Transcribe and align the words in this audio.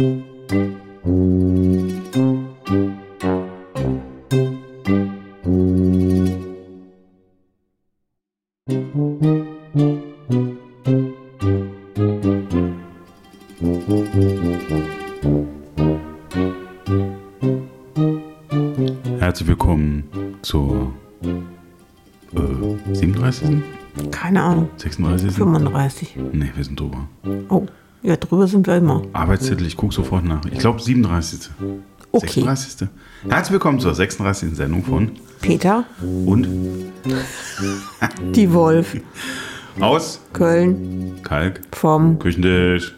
Herzlich 0.00 0.24
willkommen 19.48 20.04
zur 20.40 20.94
äh, 22.34 22.94
37. 22.94 23.50
Keine 24.10 24.42
Ahnung. 24.42 24.70
36. 24.78 25.32
35. 25.32 26.16
Nee, 26.32 26.50
wir 26.54 26.64
sind 26.64 26.80
drüber. 26.80 27.06
Oh, 27.50 27.66
ja, 28.02 28.16
drüber 28.16 28.46
sind 28.46 28.66
wir 28.66 28.76
immer. 28.76 29.02
Arbeitszettel, 29.12 29.66
ich 29.66 29.76
gucke 29.76 29.94
sofort 29.94 30.24
nach. 30.24 30.44
Ich 30.46 30.58
glaube 30.58 30.80
37. 30.80 31.50
Okay. 32.12 32.26
36. 32.40 32.88
Herzlich 33.28 33.52
willkommen 33.52 33.78
zur 33.80 33.94
36. 33.94 34.56
Sendung 34.56 34.82
von 34.84 35.12
Peter, 35.40 35.84
und 36.26 36.46
die 38.34 38.52
Wolf, 38.52 38.96
aus 39.78 40.20
Köln, 40.32 41.14
Kalk, 41.22 41.60
vom 41.72 42.18
Küchentisch. 42.18 42.94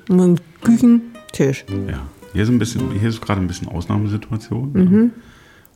Küchentisch. 0.63 1.65
Ja, 1.89 2.01
hier 2.33 2.43
ist 2.43 2.49
ein 2.49 2.59
bisschen, 2.59 2.91
hier 2.99 3.09
ist 3.09 3.21
gerade 3.21 3.41
ein 3.41 3.47
bisschen 3.47 3.69
Ausnahmesituation. 3.69 4.71
Mhm. 4.73 5.11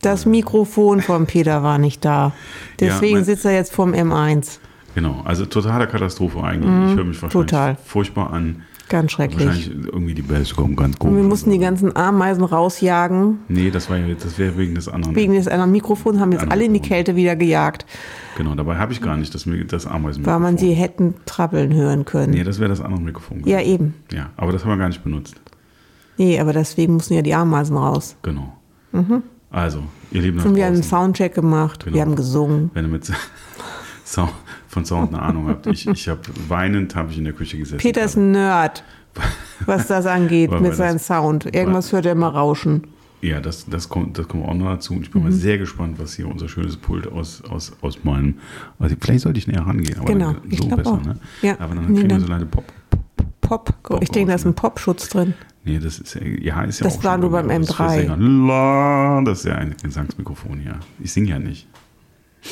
Das 0.03 0.27
Mikrofon 0.27 1.01
vom 1.03 1.27
Peter 1.27 1.63
war 1.63 1.79
nicht 1.79 2.05
da. 2.05 2.33
Deswegen 2.81 3.17
mein- 3.17 3.25
sitzt 3.25 3.45
er 3.45 3.53
jetzt 3.55 3.73
vorm 3.73 3.93
M1. 3.95 4.59
Genau, 4.97 5.21
also 5.25 5.47
totale 5.47 5.87
Katastrophe 5.87 6.43
eigentlich. 6.43 6.91
ich 6.91 6.97
höre 6.97 7.05
mich 7.05 7.23
wahrscheinlich 7.23 7.35
Mhm. 7.53 7.57
total. 7.57 7.77
furchtbar 7.85 8.33
an. 8.33 8.63
Ganz 8.89 9.13
schrecklich. 9.13 9.45
Wahrscheinlich 9.47 9.85
irgendwie 9.85 10.15
die 10.15 10.23
Bells 10.23 10.55
kommen 10.55 10.75
ganz 10.77 10.97
Und 11.01 11.17
wir 11.17 11.23
mussten 11.25 11.51
die 11.51 11.59
ganzen 11.59 11.95
Ameisen 11.97 12.45
rausjagen. 12.45 13.41
Nee, 13.49 13.71
das 13.71 13.91
war 13.91 13.99
ja, 13.99 14.15
das 14.15 14.39
wäre 14.39 14.57
wegen 14.57 14.75
des 14.77 14.89
anderen. 14.89 15.15
Wegen 15.17 15.35
des 15.35 15.49
anderen 15.49 15.73
Mikrofons 15.73 16.19
haben 16.19 16.33
jetzt 16.33 16.43
Andere 16.43 16.53
alle 16.55 16.65
in 16.65 16.73
die. 16.75 16.81
Kälte 16.81 17.15
wieder 17.15 17.37
gejagt, 17.37 17.85
Genau, 18.37 18.55
dabei 18.55 18.77
habe 18.79 18.93
ich 18.93 19.01
gar 19.03 19.17
nicht 19.17 19.35
das, 19.35 19.47
das 19.69 19.87
Ameisen. 19.87 20.25
weil 20.25 20.39
man 20.39 20.57
sie 20.57 20.73
hätten 20.73 21.15
trappeln 21.27 21.75
hören 21.75 22.05
können. 22.05 22.33
Nee, 22.33 22.45
das 22.45 22.59
wäre 22.59 22.69
das 22.71 22.81
andere 22.81 23.01
Mikrofon. 23.03 23.43
Ja, 23.45 23.61
eben. 23.61 23.95
Ja, 24.13 24.31
aber 24.37 24.53
das 24.53 24.63
haben 24.65 24.71
wir 24.71 24.77
gar 24.79 24.89
nicht 24.89 25.03
benutzt. 25.05 25.35
Nee, 26.17 26.39
aber 26.41 26.53
deswegen 26.55 26.95
mussten 26.95 27.13
ja 27.15 27.23
die 27.23 27.35
Ameisen 27.35 27.77
raus. 27.77 28.17
Genau. 28.23 28.57
Also, 29.51 29.83
ihr 30.11 30.23
Lieben 30.23 30.39
Und 30.41 30.55
wir 30.55 30.65
haben 30.65 30.75
einen 30.75 30.83
Soundcheck 30.83 31.35
gemacht, 31.35 31.85
Genau. 31.85 31.95
wir 31.97 32.03
haben 32.03 32.17
gesungen. 32.17 32.71
wenn 32.73 32.85
ihr 32.87 32.91
mit 32.91 33.05
Sound, 34.05 34.31
von 34.77 34.85
Sound 34.85 35.15
eine 35.15 35.23
Ahnung 35.23 35.49
habt, 35.49 35.67
ich, 35.69 35.87
ich 35.87 36.07
habe 36.07 36.21
weinend 36.49 36.95
habe 36.95 37.11
ich 37.11 37.17
in 37.17 37.25
der 37.25 37.33
Küche 37.33 37.57
gesessen. 37.57 37.79
Peter 37.79 38.05
ist 38.05 38.17
ein 38.17 38.33
Nerd, 38.33 38.85
was 39.65 39.87
das 39.87 40.05
angeht 40.05 40.51
mit 40.61 40.75
seinem 40.75 40.95
das- 40.97 41.07
Sound. 41.07 41.47
Irgendwas 41.55 41.93
hört 41.93 42.05
er 42.05 42.13
immer 42.13 42.29
rauschen. 42.29 42.87
Ja, 43.23 43.41
das, 43.41 43.65
das, 43.65 43.89
kommt, 43.89 44.19
das 44.19 44.29
kommt 44.29 44.47
auch 44.47 44.53
noch 44.53 44.67
dazu. 44.75 44.93
Und 44.93 45.01
ich 45.01 45.11
bin 45.11 45.23
Mhm. 45.23 45.29
mal 45.29 45.33
sehr 45.33 45.57
gespannt, 45.57 45.99
was 45.99 46.15
hier 46.15 46.29
unser 46.29 46.47
schönes 46.51 46.77
Pult 46.77 47.11
aus, 47.11 47.43
aus, 47.49 47.73
aus 47.81 48.05
meinem. 48.05 48.35
Also 48.79 48.95
vielleicht 49.01 49.21
sollte 49.23 49.39
ich 49.39 49.47
näher 49.49 49.63
rangehen, 49.67 49.97
aber 49.99 50.05
Genau, 50.13 50.35
ich 50.51 50.59
so 50.59 50.67
glaub 50.67 50.77
besser, 50.79 50.93
auch. 50.93 51.03
ne? 51.03 51.19
Ja. 51.41 51.59
Aber 51.59 51.75
dann 51.75 51.87
Nee, 51.91 52.01
kriegen 52.01 52.11
wir 52.11 52.21
so 52.21 52.27
leider 52.27 52.45
Pop. 52.45 52.65
Pop. 53.41 53.73
Ich 54.03 54.11
denke, 54.11 54.29
da 54.29 54.35
ist 54.35 54.45
ein 54.45 54.55
Popschutz 54.55 55.09
drin. 55.09 55.33
Nee, 55.65 55.79
das 55.79 55.99
ist 55.99 56.15
ja, 56.15 56.21
ist 56.65 56.81
ja 56.81 56.85
Das 56.85 56.99
auch 56.99 57.05
war 57.05 57.13
schon 57.13 57.21
nur 57.23 57.31
beim 57.31 57.49
irgendwie, 57.51 57.73
aber 57.73 57.85
das 57.87 57.97
ist 57.97 58.05
für 58.05 58.13
M3. 58.13 58.17
Sänger. 58.17 58.47
La, 58.47 59.23
Das 59.25 59.39
ist 59.39 59.45
ja 59.47 59.55
ein 59.55 59.75
Gesangsmikrofon 59.83 60.59
hier. 60.59 60.75
Ich 61.01 61.13
singe 61.13 61.31
ja 61.31 61.39
nicht. 61.39 61.67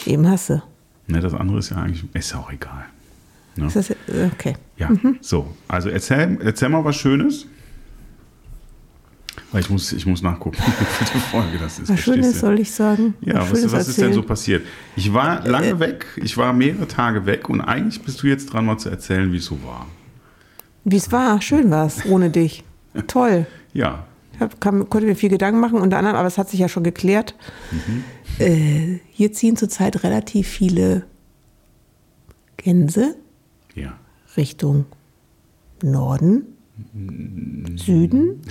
Eben 0.06 0.27
hast 0.28 0.48
du. 0.50 0.62
Ne, 1.06 1.20
das 1.20 1.34
andere 1.34 1.58
ist 1.58 1.70
ja 1.70 1.77
eigentlich, 1.77 2.05
ist 2.14 2.33
ja 2.33 2.38
auch 2.38 2.50
egal. 2.52 2.84
Ne? 3.56 3.66
Ist 3.66 3.77
das, 3.77 3.91
okay. 4.33 4.56
Ja, 4.77 4.88
Mhm. 4.91 5.19
so. 5.20 5.55
Also 5.69 5.88
erzähl, 5.91 6.38
erzähl 6.42 6.69
mal 6.69 6.84
was 6.84 6.96
Schönes. 6.96 7.46
Weil 9.52 9.61
ich 9.61 9.70
muss, 9.70 9.92
ich 9.92 10.06
muss 10.06 10.22
nachgucken, 10.22 10.56
wie 11.00 11.05
die 11.05 11.19
Folge 11.19 11.58
das 11.61 11.78
ist. 11.78 11.88
Was 11.88 12.00
Schönes 12.00 12.41
soll 12.41 12.58
ich 12.58 12.72
sagen? 12.72 13.14
Ja, 13.20 13.41
was, 13.41 13.48
Schönes 13.50 13.72
was 13.72 13.88
ist 13.88 14.00
denn 14.00 14.12
so? 14.12 14.20
Äh, 14.20 14.24
passiert? 14.24 14.66
Ich 14.96 15.12
war 15.12 15.46
lange 15.46 15.78
weg, 15.80 16.06
ich 16.16 16.36
war 16.36 16.52
mehrere 16.52 16.89
Tage 16.89 17.27
weg 17.27 17.48
und 17.48 17.61
eigentlich 17.61 18.00
bist 18.02 18.23
du 18.23 18.27
jetzt 18.27 18.46
dran, 18.52 18.64
mal 18.64 18.79
zu 18.79 18.89
erzählen, 18.89 19.33
wie 19.33 19.36
es 19.36 19.45
so 19.45 19.58
war. 19.64 19.86
Wie 20.84 20.96
es 20.96 21.11
war, 21.12 21.40
schön 21.40 21.70
war 21.70 21.86
es, 21.86 22.05
ohne 22.06 22.30
dich. 22.30 22.64
Toll. 23.06 23.46
Ja, 23.74 24.05
Ich 24.33 24.39
hab, 24.40 24.61
kann, 24.61 24.89
konnte 24.89 25.05
mir 25.08 25.17
viel 25.17 25.30
Gedanken 25.30 25.58
machen, 25.58 25.80
unter 25.80 25.98
anderem, 25.98 26.17
aber 26.17 26.29
es 26.29 26.39
hat 26.39 26.48
sich 26.48 26.61
ja 26.61 26.68
schon 26.68 26.84
geklärt. 26.84 27.34
Mhm. 27.73 28.05
Äh, 28.39 28.98
hier 29.11 29.33
ziehen 29.33 29.56
zurzeit 29.56 30.02
relativ 30.02 30.48
viele 30.48 31.05
Gänse 32.56 33.14
ja. 33.74 33.98
Richtung 34.36 34.86
Norden, 35.83 36.56
Süden, 37.77 38.42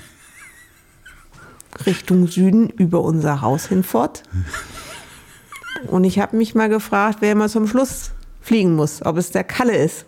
Richtung 1.86 2.28
Süden 2.28 2.70
über 2.70 3.02
unser 3.02 3.42
Haus 3.42 3.68
hinfort. 3.68 4.24
Und 5.88 6.04
ich 6.04 6.20
habe 6.20 6.38
mich 6.38 6.56
mal 6.56 6.70
gefragt, 6.70 7.18
wer 7.22 7.32
immer 7.32 7.50
zum 7.50 7.68
Schluss 7.68 8.12
fliegen 8.40 8.76
muss, 8.76 9.06
ob 9.06 9.18
es 9.18 9.32
der 9.32 9.44
Kalle 9.44 9.76
ist. 9.76 10.06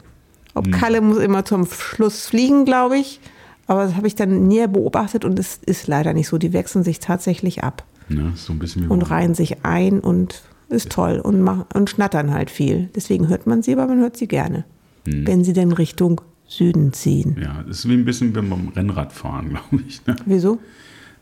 Ob 0.53 0.71
Kalle 0.71 1.01
muss 1.01 1.17
immer 1.17 1.43
zum 1.43 1.65
Schluss 1.65 2.27
fliegen, 2.27 2.63
glaube 2.63 2.97
ich. 2.97 3.19
Aber 3.67 3.85
das 3.85 3.95
habe 3.95 4.07
ich 4.07 4.15
dann 4.15 4.47
näher 4.47 4.67
beobachtet 4.67 5.25
und 5.25 5.37
es 5.39 5.57
ist 5.65 5.87
leider 5.87 6.13
nicht 6.13 6.27
so. 6.29 6.37
Die 6.37 6.53
wechseln 6.53 6.83
sich 6.83 6.99
tatsächlich 6.99 7.63
ab 7.63 7.83
Ne, 8.09 8.31
so 8.35 8.53
ein 8.53 8.59
bisschen 8.59 8.83
wie 8.83 8.87
und 8.87 9.01
reihen 9.09 9.33
sich 9.33 9.63
ein 9.65 9.99
und 9.99 10.43
ist 10.69 10.91
toll 10.91 11.19
und, 11.19 11.41
mach, 11.41 11.65
und 11.73 11.89
schnattern 11.89 12.33
halt 12.33 12.49
viel. 12.51 12.89
Deswegen 12.95 13.27
hört 13.29 13.47
man 13.47 13.61
sie, 13.63 13.73
aber 13.73 13.87
man 13.87 13.99
hört 13.99 14.17
sie 14.17 14.27
gerne. 14.27 14.65
Wenn 15.05 15.43
sie 15.43 15.53
denn 15.53 15.71
Richtung 15.71 16.21
Süden 16.47 16.93
ziehen. 16.93 17.37
Ja, 17.41 17.63
das 17.67 17.79
ist 17.79 17.89
wie 17.89 17.93
ein 17.93 18.05
bisschen 18.05 18.33
beim 18.33 18.69
Rennradfahren, 18.75 19.49
glaube 19.69 19.83
ich. 19.87 20.05
Ne? 20.05 20.15
Wieso? 20.25 20.59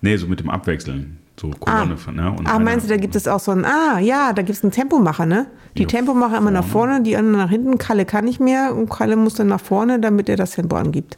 Nee, 0.02 0.18
so 0.18 0.28
mit 0.28 0.40
dem 0.42 0.50
Abwechseln. 0.50 1.18
So 1.40 1.50
Kolonne 1.60 1.98
von, 1.98 2.16
ne? 2.16 2.30
Und 2.32 2.46
Ah, 2.48 2.56
einer- 2.56 2.64
meinst 2.66 2.86
du, 2.86 2.90
da 2.90 2.98
gibt 2.98 3.16
es 3.16 3.28
auch 3.28 3.40
so 3.40 3.52
ein, 3.52 3.66
ah, 3.66 4.00
ja, 4.00 4.34
da 4.34 4.42
gibt 4.42 4.58
es 4.58 4.64
einen 4.64 4.72
Tempomacher, 4.72 5.26
ne? 5.26 5.48
Die 5.78 5.82
Ja, 5.84 5.88
Tempomacher 5.88 6.38
immer 6.38 6.52
nach 6.52 6.66
vorne, 6.66 7.02
die 7.02 7.16
anderen 7.18 7.38
nach 7.38 7.50
hinten. 7.50 7.78
Kalle 7.78 8.06
kann 8.06 8.26
nicht 8.26 8.40
mehr 8.40 8.76
und 8.76 8.90
Kalle 8.90 9.16
muss 9.16 9.34
dann 9.36 9.48
nach 9.48 9.62
vorne, 9.62 10.00
damit 10.00 10.30
er 10.30 10.36
das 10.36 10.52
Tempo 10.52 10.76
angibt. 10.76 11.18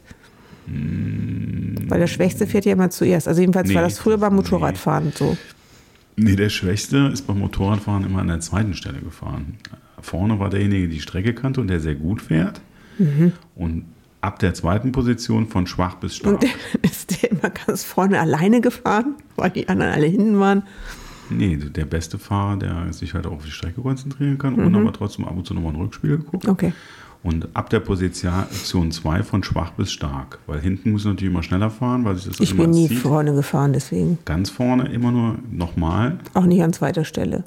Weil 1.88 2.00
der 2.00 2.06
Schwächste 2.06 2.46
fährt 2.46 2.64
ja 2.64 2.72
immer 2.72 2.90
zuerst. 2.90 3.28
Also 3.28 3.40
jedenfalls 3.40 3.72
war 3.74 3.82
Nee, 3.82 3.88
das 3.88 3.98
früher 3.98 4.18
beim 4.18 4.32
nee. 4.32 4.36
Motorradfahren 4.42 5.12
so. 5.14 5.36
Nee, 6.16 6.36
der 6.36 6.48
Schwächste 6.48 7.10
ist 7.12 7.26
beim 7.26 7.38
Motorradfahren 7.38 8.04
immer 8.04 8.20
an 8.20 8.28
der 8.28 8.40
zweiten 8.40 8.74
Stelle 8.74 9.00
gefahren. 9.00 9.58
Vorne 10.00 10.38
war 10.38 10.48
derjenige, 10.50 10.86
der 10.86 10.94
die 10.94 11.00
Strecke 11.00 11.34
kannte 11.34 11.60
und 11.60 11.68
der 11.68 11.80
sehr 11.80 11.94
gut 11.94 12.22
fährt. 12.22 12.60
Mhm. 12.98 13.32
Und 13.54 13.84
ab 14.22 14.38
der 14.38 14.54
zweiten 14.54 14.92
Position 14.92 15.46
von 15.46 15.66
schwach 15.66 15.96
bis 15.96 16.16
stark. 16.16 16.34
Und 16.34 16.42
der, 16.42 16.50
ist 16.90 17.22
der 17.22 17.30
immer 17.32 17.50
ganz 17.50 17.84
vorne 17.84 18.18
alleine 18.18 18.60
gefahren, 18.60 19.14
weil 19.36 19.50
die 19.50 19.68
anderen 19.68 19.92
alle 19.92 20.06
hinten 20.06 20.38
waren. 20.40 20.62
Nee, 21.28 21.56
der 21.56 21.84
beste 21.86 22.18
Fahrer, 22.18 22.56
der 22.56 22.92
sich 22.92 23.12
halt 23.12 23.26
auch 23.26 23.32
auf 23.32 23.44
die 23.44 23.50
Strecke 23.50 23.80
konzentrieren 23.82 24.38
kann 24.38 24.54
Mhm. 24.54 24.66
und 24.66 24.74
aber 24.76 24.92
trotzdem 24.92 25.24
ab 25.24 25.36
und 25.36 25.46
zu 25.46 25.54
nochmal 25.54 25.72
ein 25.74 25.80
Rückspiel 25.80 26.18
geguckt. 26.18 26.46
Okay. 26.48 26.72
Und 27.26 27.48
ab 27.54 27.70
der 27.70 27.80
Position 27.80 28.92
2 28.92 29.22
von 29.24 29.42
schwach 29.42 29.72
bis 29.72 29.90
stark. 29.90 30.38
Weil 30.46 30.60
hinten 30.60 30.92
muss 30.92 31.04
natürlich 31.04 31.32
immer 31.32 31.42
schneller 31.42 31.70
fahren, 31.70 32.04
weil 32.04 32.14
sich 32.14 32.28
das 32.28 32.38
Ich 32.40 32.56
bin 32.56 32.70
nie 32.70 32.86
zieht. 32.88 32.98
vorne 32.98 33.34
gefahren, 33.34 33.72
deswegen. 33.72 34.18
Ganz 34.24 34.48
vorne 34.48 34.92
immer 34.92 35.10
nur 35.10 35.36
nochmal. 35.50 36.18
Auch 36.34 36.44
nicht 36.44 36.62
an 36.62 36.72
zweiter 36.72 37.04
Stelle. 37.04 37.42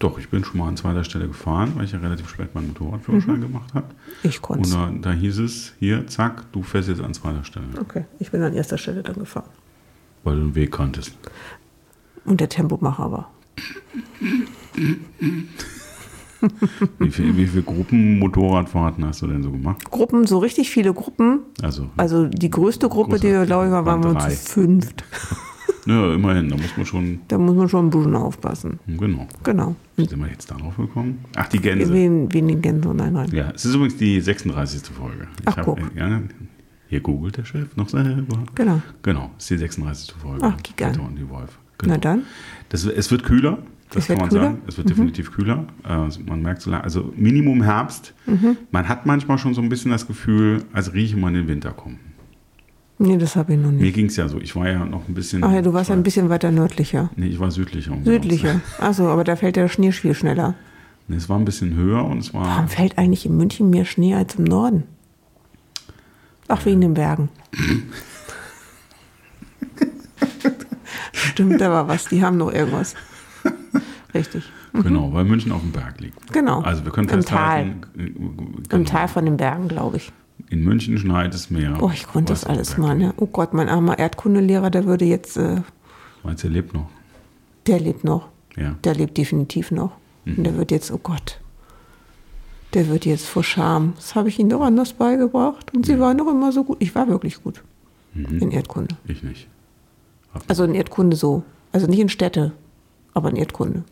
Doch, 0.00 0.18
ich 0.18 0.30
bin 0.30 0.42
schon 0.44 0.58
mal 0.58 0.66
an 0.68 0.76
zweiter 0.76 1.04
Stelle 1.04 1.28
gefahren, 1.28 1.72
weil 1.76 1.84
ich 1.84 1.92
ja 1.92 1.98
relativ 2.00 2.28
spät 2.28 2.54
meinen 2.54 2.68
Motorradführerschein 2.68 3.36
Mhm. 3.36 3.40
gemacht 3.42 3.72
habe. 3.74 3.86
Ich 4.24 4.42
konnte 4.42 4.62
Und 4.76 5.04
da, 5.04 5.10
da 5.10 5.16
hieß 5.16 5.38
es, 5.38 5.74
hier, 5.78 6.06
zack, 6.08 6.50
du 6.52 6.62
fährst 6.64 6.88
jetzt 6.88 7.02
an 7.02 7.14
zweiter 7.14 7.44
Stelle, 7.44 7.66
Okay, 7.80 8.04
ich 8.18 8.30
bin 8.32 8.42
an 8.42 8.54
erster 8.54 8.78
Stelle 8.78 9.02
dann 9.02 9.14
gefahren. 9.16 9.48
weil 10.24 10.34
du 10.36 10.42
den 10.46 10.54
Weg 10.56 10.72
kanntest. 10.72 11.12
Und 12.24 12.40
der 12.40 12.48
Tempomacher 12.48 13.12
war. 13.12 13.30
Wie 16.98 17.10
viele 17.10 17.36
wie 17.36 17.46
viel 17.46 17.62
Gruppen 17.62 18.18
Motorradfahrten 18.18 19.04
hast 19.04 19.22
du 19.22 19.26
denn 19.26 19.42
so 19.42 19.50
gemacht? 19.50 19.90
Gruppen, 19.90 20.26
so 20.26 20.38
richtig 20.38 20.70
viele 20.70 20.92
Gruppen. 20.94 21.40
Also, 21.62 21.88
Also 21.96 22.26
die 22.26 22.50
größte 22.50 22.88
Gruppe, 22.88 23.18
die 23.18 23.28
wir, 23.28 23.46
glaube 23.46 23.66
ich, 23.66 23.72
war, 23.72 23.84
waren 23.86 24.02
wir 24.02 24.14
Waren 24.14 24.20
zu 24.20 24.26
drei. 24.28 24.34
fünft. 24.36 25.04
ja, 25.86 26.14
immerhin, 26.14 26.48
da 26.48 26.56
muss 26.56 26.76
man 26.76 26.86
schon, 26.86 27.20
Da 27.28 27.38
muss 27.38 27.54
man 27.56 27.68
schon 27.68 27.86
ein 27.86 27.90
bisschen 27.90 28.16
aufpassen. 28.16 28.78
genau. 28.86 29.26
Genau. 29.44 29.74
Wie 29.96 30.06
sind 30.06 30.18
wir 30.20 30.28
jetzt 30.28 30.50
darauf 30.50 30.76
gekommen? 30.76 31.24
Ach, 31.36 31.48
die 31.48 31.58
Gänse. 31.60 31.92
Wen, 31.92 32.32
wen 32.32 32.48
den 32.48 32.62
Gänse, 32.62 32.88
nein, 32.94 33.12
nein. 33.12 33.28
Ja, 33.32 33.50
es 33.54 33.64
ist 33.64 33.74
übrigens 33.74 33.96
die 33.98 34.20
36. 34.20 34.82
Folge. 34.94 35.28
Ich 35.40 35.48
Ach, 35.48 35.56
hab- 35.58 35.64
guck. 35.66 35.78
Ja, 35.96 36.20
hier 36.88 37.00
googelt 37.00 37.36
der 37.36 37.44
Chef 37.44 37.76
noch 37.76 37.88
selber. 37.88 38.38
Genau. 38.54 38.80
Genau, 39.02 39.30
es 39.38 39.44
ist 39.44 39.50
die 39.50 39.58
36. 39.58 40.12
Folge. 40.20 40.44
Ach, 40.44 40.56
gigant. 40.62 40.94
Peter 40.96 41.06
und 41.06 41.16
die 41.16 41.28
Wolf. 41.28 41.58
Genau. 41.78 41.94
Na 41.94 41.98
dann. 41.98 42.22
Das, 42.70 42.84
es 42.84 43.10
wird 43.10 43.22
kühler, 43.24 43.58
das 43.90 44.06
kann 44.06 44.18
man 44.18 44.28
kühler? 44.28 44.40
Mhm. 44.42 44.44
sagen. 44.54 44.62
Es 44.68 44.76
wird 44.78 44.90
definitiv 44.90 45.32
kühler. 45.32 45.64
Also 45.82 46.20
man 46.26 46.42
merkt 46.42 46.62
so 46.62 46.70
lang, 46.70 46.80
also 46.82 47.12
Minimum 47.16 47.62
Herbst. 47.62 48.14
Mhm. 48.26 48.56
Man 48.70 48.88
hat 48.88 49.06
manchmal 49.06 49.38
schon 49.38 49.54
so 49.54 49.60
ein 49.62 49.68
bisschen 49.68 49.90
das 49.90 50.06
Gefühl, 50.06 50.64
als 50.72 50.92
rieche 50.92 51.16
man 51.16 51.34
den 51.34 51.48
Winter 51.48 51.72
kommen. 51.72 51.98
Nee, 53.02 53.16
das 53.16 53.34
habe 53.34 53.54
ich 53.54 53.58
noch 53.58 53.70
Mir 53.70 53.78
nicht. 53.84 53.94
ging 53.94 54.06
es 54.06 54.16
ja 54.16 54.28
so. 54.28 54.38
Ich 54.40 54.54
war 54.54 54.68
ja 54.68 54.84
noch 54.84 55.08
ein 55.08 55.14
bisschen. 55.14 55.42
Ach 55.42 55.50
ja, 55.52 55.62
du 55.62 55.72
warst 55.72 55.88
ja 55.88 55.96
ein 55.96 56.02
bisschen 56.02 56.28
weiter 56.28 56.50
nördlicher. 56.50 57.08
Nee, 57.16 57.28
ich 57.28 57.40
war 57.40 57.50
südlicher. 57.50 57.92
um 57.92 58.04
genau 58.04 58.14
Südlicher. 58.16 58.60
Achso, 58.78 59.08
aber 59.08 59.24
da 59.24 59.36
fällt 59.36 59.56
der 59.56 59.68
Schnee 59.68 59.90
viel 59.92 60.14
schneller. 60.14 60.54
Nee, 61.08 61.16
es 61.16 61.28
war 61.28 61.38
ein 61.38 61.46
bisschen 61.46 61.74
höher 61.74 62.04
und 62.04 62.18
es 62.18 62.34
war. 62.34 62.44
Warum 62.44 62.68
fällt 62.68 62.98
eigentlich 62.98 63.24
in 63.24 63.36
München 63.36 63.70
mehr 63.70 63.86
Schnee 63.86 64.14
als 64.14 64.34
im 64.34 64.44
Norden? 64.44 64.82
Ach, 66.46 66.64
wegen 66.66 66.80
den 66.82 66.92
Bergen. 66.94 67.30
stimmt, 71.12 71.60
da 71.60 71.70
war 71.70 71.88
was. 71.88 72.04
Die 72.08 72.22
haben 72.22 72.36
noch 72.36 72.52
irgendwas. 72.52 72.94
Richtig. 74.14 74.44
Genau, 74.72 75.12
weil 75.12 75.24
München 75.24 75.52
auf 75.52 75.60
dem 75.60 75.72
Berg 75.72 76.00
liegt. 76.00 76.32
Genau. 76.32 76.60
Also 76.62 76.84
wir 76.84 76.92
können 76.92 77.08
Im 77.08 77.14
festhalten, 77.16 77.80
äh, 77.96 78.02
Im 78.06 78.66
genau, 78.68 78.84
Tal 78.90 79.08
von 79.08 79.24
den 79.24 79.36
Bergen, 79.36 79.68
glaube 79.68 79.98
ich. 79.98 80.12
in 80.48 80.64
München 80.64 80.98
schneit 80.98 81.34
es 81.34 81.50
mehr. 81.50 81.72
Boah, 81.74 81.92
ich 81.92 82.06
konnte 82.06 82.32
das 82.32 82.44
alles 82.44 82.76
mal. 82.78 82.96
Ne? 82.96 83.14
Oh 83.18 83.26
Gott, 83.26 83.52
mein 83.54 83.68
armer 83.68 83.98
Erdkundelehrer, 83.98 84.70
der 84.70 84.84
würde 84.86 85.04
jetzt, 85.04 85.36
äh, 85.36 85.62
Meinst 86.24 86.42
du, 86.44 86.48
er 86.48 86.52
lebt 86.52 86.74
noch? 86.74 86.86
der 87.66 87.78
lebt 87.80 88.04
noch. 88.04 88.28
Ja. 88.56 88.74
Der 88.84 88.94
lebt 88.94 89.16
definitiv 89.16 89.70
noch. 89.70 89.92
Mhm. 90.24 90.34
Und 90.38 90.44
der 90.44 90.56
wird 90.56 90.70
jetzt, 90.70 90.90
oh 90.90 90.98
Gott, 91.02 91.38
der 92.74 92.88
wird 92.88 93.04
jetzt 93.06 93.26
vor 93.26 93.44
Scham. 93.44 93.92
Das 93.96 94.14
habe 94.14 94.28
ich 94.28 94.38
ihnen 94.38 94.50
doch 94.50 94.60
anders 94.62 94.92
beigebracht. 94.92 95.72
Und 95.74 95.86
sie 95.86 95.98
waren 96.00 96.18
doch 96.18 96.26
immer 96.28 96.52
so 96.52 96.64
gut. 96.64 96.76
Ich 96.80 96.94
war 96.94 97.08
wirklich 97.08 97.42
gut 97.42 97.62
Mhm. 98.14 98.38
in 98.40 98.50
Erdkunde. 98.50 98.96
Ich 99.06 99.22
nicht. 99.22 99.46
Also 100.48 100.64
in 100.64 100.74
Erdkunde 100.74 101.16
so. 101.16 101.42
Also 101.72 101.86
nicht 101.86 102.00
in 102.00 102.08
Städte, 102.08 102.52
aber 103.14 103.30
in 103.30 103.36
Erdkunde. 103.36 103.84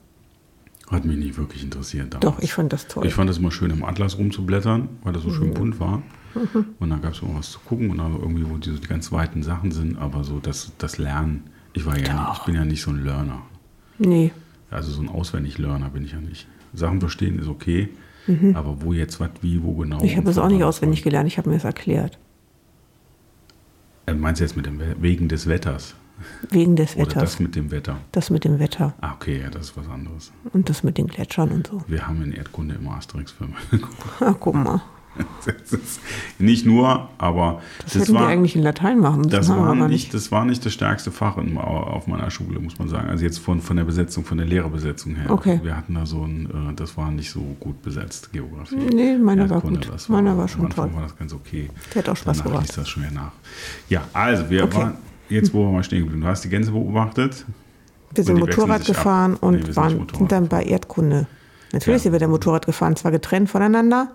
Hat 0.90 1.04
mich 1.04 1.18
nicht 1.18 1.36
wirklich 1.36 1.62
interessiert 1.62 2.14
damals. 2.14 2.36
Doch, 2.36 2.42
ich 2.42 2.52
fand 2.54 2.72
das 2.72 2.86
toll. 2.88 3.06
Ich 3.06 3.12
fand 3.14 3.28
es 3.28 3.38
immer 3.38 3.50
schön, 3.50 3.70
im 3.70 3.84
Atlas 3.84 4.16
rumzublättern, 4.16 4.88
weil 5.04 5.12
das 5.12 5.22
so 5.22 5.30
schön 5.32 5.52
bunt 5.52 5.78
war. 5.80 6.02
Mhm. 6.34 6.64
Und 6.78 6.90
dann 6.90 7.02
gab 7.02 7.12
es 7.12 7.20
immer 7.20 7.34
was 7.38 7.50
zu 7.52 7.58
gucken 7.60 7.90
und 7.90 7.98
dann 7.98 8.12
irgendwie, 8.14 8.48
wo 8.48 8.56
die, 8.56 8.70
so 8.70 8.78
die 8.78 8.86
ganz 8.86 9.12
weiten 9.12 9.42
Sachen 9.42 9.70
sind, 9.70 9.98
aber 9.98 10.24
so 10.24 10.38
das, 10.40 10.72
das 10.78 10.96
Lernen, 10.98 11.44
ich 11.74 11.84
war 11.84 11.98
ja 11.98 12.12
nicht, 12.28 12.38
ich 12.38 12.44
bin 12.44 12.54
ja 12.54 12.64
nicht 12.64 12.80
so 12.82 12.90
ein 12.90 13.04
Learner. 13.04 13.42
nee. 13.98 14.32
Also 14.70 14.90
so 14.92 15.00
ein 15.00 15.08
Auswendig-Learner 15.08 15.88
bin 15.88 16.04
ich 16.04 16.12
ja 16.12 16.20
nicht. 16.20 16.46
Sachen 16.74 17.00
verstehen 17.00 17.38
ist 17.38 17.48
okay, 17.48 17.88
aber 18.52 18.82
wo 18.82 18.92
jetzt 18.92 19.18
was, 19.20 19.30
wie, 19.40 19.62
wo 19.62 19.74
genau. 19.74 19.98
Mhm. 19.98 20.04
Ich 20.04 20.16
habe 20.16 20.26
das 20.26 20.34
so 20.34 20.42
auch 20.42 20.48
nicht 20.50 20.62
auswendig 20.62 21.02
gelernt, 21.02 21.26
ich 21.26 21.38
habe 21.38 21.48
mir 21.48 21.56
das 21.56 21.64
erklärt. 21.64 22.18
Äh, 24.06 24.14
Meinst 24.14 24.40
du 24.40 24.44
jetzt 24.44 24.56
mit 24.56 24.66
dem 24.66 24.78
We- 24.78 24.96
wegen 25.00 25.28
des 25.28 25.46
Wetters? 25.46 25.94
Wegen 26.50 26.76
des 26.76 26.94
Oder 26.96 27.06
Wetters. 27.06 27.22
das 27.22 27.40
mit 27.40 27.54
dem 27.56 27.70
Wetter? 27.70 27.96
Das 28.12 28.30
mit 28.30 28.44
dem 28.44 28.58
Wetter 28.58 28.94
Ah, 29.00 29.12
okay, 29.14 29.40
ja, 29.42 29.50
das 29.50 29.66
ist 29.70 29.76
was 29.76 29.88
anderes. 29.88 30.32
und 30.52 30.68
das 30.68 30.82
mit 30.82 30.98
den 30.98 31.06
Gletschern 31.06 31.50
und 31.50 31.66
so. 31.66 31.82
Wir 31.86 32.06
haben 32.06 32.22
in 32.22 32.32
Erdkunde 32.32 32.74
immer 32.76 32.92
Asterix-Filme 32.96 33.54
geguckt. 33.70 33.96
Ah, 34.20 34.34
guck 34.38 34.54
mal. 34.54 34.80
Das 35.44 35.98
nicht 36.38 36.64
nur, 36.64 37.08
aber 37.18 37.60
Das, 37.82 37.96
hätten 37.96 38.12
die 38.12 38.18
eigentlich 38.18 38.54
in 38.54 38.62
Latein 38.62 39.00
machen 39.00 39.18
müssen. 39.22 39.30
Das 39.30 39.48
wir 39.48 39.56
war, 39.56 39.70
aber 39.72 39.88
nicht, 39.88 40.14
das 40.14 40.30
war 40.30 40.44
nicht 40.44 40.64
das 40.64 40.72
stärkste 40.72 41.10
Fach 41.10 41.36
in, 41.38 41.58
auf 41.58 42.06
meiner 42.06 42.30
Schule, 42.30 42.60
muss 42.60 42.78
man 42.78 42.88
sagen. 42.88 43.08
Also 43.08 43.24
jetzt 43.24 43.38
von, 43.38 43.60
von 43.60 43.76
der 43.76 43.82
Besetzung, 43.84 44.24
von 44.24 44.38
der 44.38 44.46
Lehrerbesetzung 44.46 45.16
her. 45.16 45.30
Okay. 45.30 45.58
Wir 45.64 45.76
hatten 45.76 45.94
da 45.96 46.06
so 46.06 46.22
ein, 46.24 46.70
äh, 46.70 46.74
das 46.74 46.96
war 46.96 47.10
nicht 47.10 47.32
so 47.32 47.40
gut 47.58 47.82
besetzt, 47.82 48.32
Geografie. 48.32 48.76
Nee, 48.76 49.16
meiner 49.18 49.50
war 49.50 49.60
gut. 49.60 49.88
das 49.90 50.08
Meiner 50.08 50.36
war 50.36 50.42
am 50.44 50.48
schon 50.48 50.66
Anfang 50.66 50.86
toll. 50.90 50.94
war 50.94 51.02
das 51.02 51.16
ganz 51.16 51.32
okay. 51.32 51.68
Der 51.94 52.02
hat 52.02 52.08
auch 52.10 52.16
Spaß 52.16 52.36
Danach 52.38 52.50
gemacht. 52.52 52.66
ließ 52.68 52.76
das 52.76 52.88
schwer 52.88 53.10
nach. 53.10 53.32
Ja, 53.88 54.02
also 54.12 54.48
wir 54.50 54.64
Okay. 54.64 54.76
waren, 54.76 54.94
jetzt 55.28 55.52
wo 55.54 55.64
wir 55.66 55.72
mal 55.72 55.82
stehen 55.84 56.00
geblieben. 56.04 56.22
Du 56.22 56.26
hast 56.28 56.44
die 56.44 56.48
Gänse 56.48 56.70
beobachtet. 56.72 57.44
Wir 58.14 58.24
sind 58.24 58.38
Motorrad 58.38 58.80
ab. 58.82 58.86
gefahren 58.86 59.32
Nee, 59.32 59.38
wir 59.40 59.42
und 59.48 59.54
sind 59.56 59.66
nicht 59.68 59.76
waren, 59.76 59.96
Motorrad 59.98 60.16
sind 60.18 60.32
dann 60.32 60.48
bei 60.48 60.62
Erdkunde. 60.64 61.26
Natürlich 61.72 61.98
Ja. 62.00 62.02
sind 62.04 62.12
wir 62.12 62.18
der 62.18 62.28
Motorrad 62.28 62.64
gefahren, 62.66 62.96
zwar 62.96 63.10
getrennt 63.12 63.50
voneinander. 63.50 64.10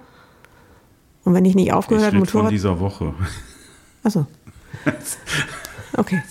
Und 1.24 1.34
wenn 1.36 1.46
ich 1.46 1.56
nicht 1.56 1.68
Ich 1.68 1.74
aufgehört 1.74 2.08
habe, 2.08 2.16
rede 2.18 2.26
von 2.26 2.38
Motorrad. 2.40 2.52
dieser 2.52 2.80
Woche. 2.80 3.14
Achso. 4.04 4.26
Okay. 5.96 6.22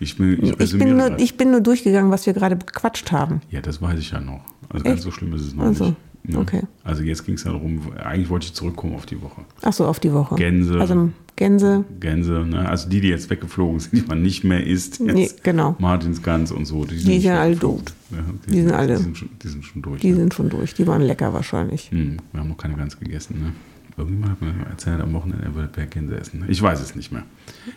Ich, 0.00 0.16
bin, 0.18 0.42
ich 0.44 0.60
Ich 0.60 0.78
bin, 0.78 0.96
nur, 0.96 1.18
ich 1.18 1.36
bin 1.36 1.50
nur 1.50 1.60
durchgegangen, 1.60 2.10
was 2.10 2.26
wir 2.26 2.32
gerade 2.34 2.56
bequatscht 2.56 3.10
haben. 3.12 3.40
Ja, 3.50 3.60
das 3.60 3.80
weiß 3.80 3.98
ich 3.98 4.10
ja 4.10 4.20
noch. 4.20 4.40
Also 4.68 4.84
ganz 4.84 4.96
Echt? 4.96 5.02
so 5.04 5.10
schlimm 5.10 5.32
ist 5.34 5.42
es 5.42 5.54
noch 5.54 5.64
Also, 5.64 5.84
nicht. 5.86 5.96
Ne? 6.24 6.38
okay. 6.38 6.62
Also 6.84 7.02
jetzt 7.02 7.24
ging 7.24 7.36
es 7.36 7.44
ja 7.44 7.52
darum, 7.52 7.80
eigentlich 8.04 8.28
wollte 8.28 8.44
ich 8.46 8.52
zurückkommen 8.54 8.94
auf 8.94 9.06
die 9.06 9.20
Woche. 9.22 9.42
Achso, 9.62 9.86
auf 9.86 10.00
die 10.00 10.12
Woche. 10.12 10.34
Gänse. 10.34 10.78
Also 10.78 11.08
Gänse. 11.40 11.84
Gänse, 12.00 12.44
ne? 12.46 12.68
also 12.68 12.86
die, 12.90 13.00
die 13.00 13.08
jetzt 13.08 13.30
weggeflogen 13.30 13.80
sind, 13.80 13.92
die 13.96 14.06
man 14.06 14.20
nicht 14.20 14.44
mehr 14.44 14.64
isst. 14.66 15.00
Jetzt 15.00 15.14
Nee, 15.14 15.30
genau. 15.42 15.74
Martinsgans 15.78 16.52
und 16.52 16.66
so. 16.66 16.84
Die 16.84 16.98
sind, 16.98 17.08
Die 17.08 17.14
nicht 17.14 17.22
sind 17.22 17.32
alle 17.32 17.58
tot. 17.58 17.94
Ja, 18.10 18.18
Die 18.46 18.60
sind 18.60 18.72
alle- 18.72 18.96
Die 18.98 19.02
sind 19.02 19.16
schon, 19.16 19.30
die 19.42 19.48
sind 19.48 19.64
schon 19.64 19.80
durch. 19.80 20.02
Die 20.02 20.10
ne? 20.10 20.16
sind 20.16 20.34
schon 20.34 20.50
durch. 20.50 20.74
Die 20.74 20.86
waren 20.86 21.00
lecker 21.00 21.32
wahrscheinlich. 21.32 21.90
hm, 21.90 22.18
wir 22.32 22.40
haben 22.40 22.50
noch 22.50 22.58
keine 22.58 22.74
Gans 22.74 23.00
gegessen. 23.00 23.40
Ne? 23.40 23.52
Irgendjemand 23.96 24.32
hat 24.32 24.42
mir 24.42 24.54
erzählt 24.68 25.00
am 25.00 25.14
Wochenende, 25.14 25.44
er 25.46 25.54
würde 25.54 25.68
per 25.68 25.86
Gänse 25.86 26.20
essen. 26.20 26.44
Ich 26.48 26.60
weiß 26.60 26.78
es 26.82 26.94
nicht 26.94 27.10
mehr. 27.10 27.22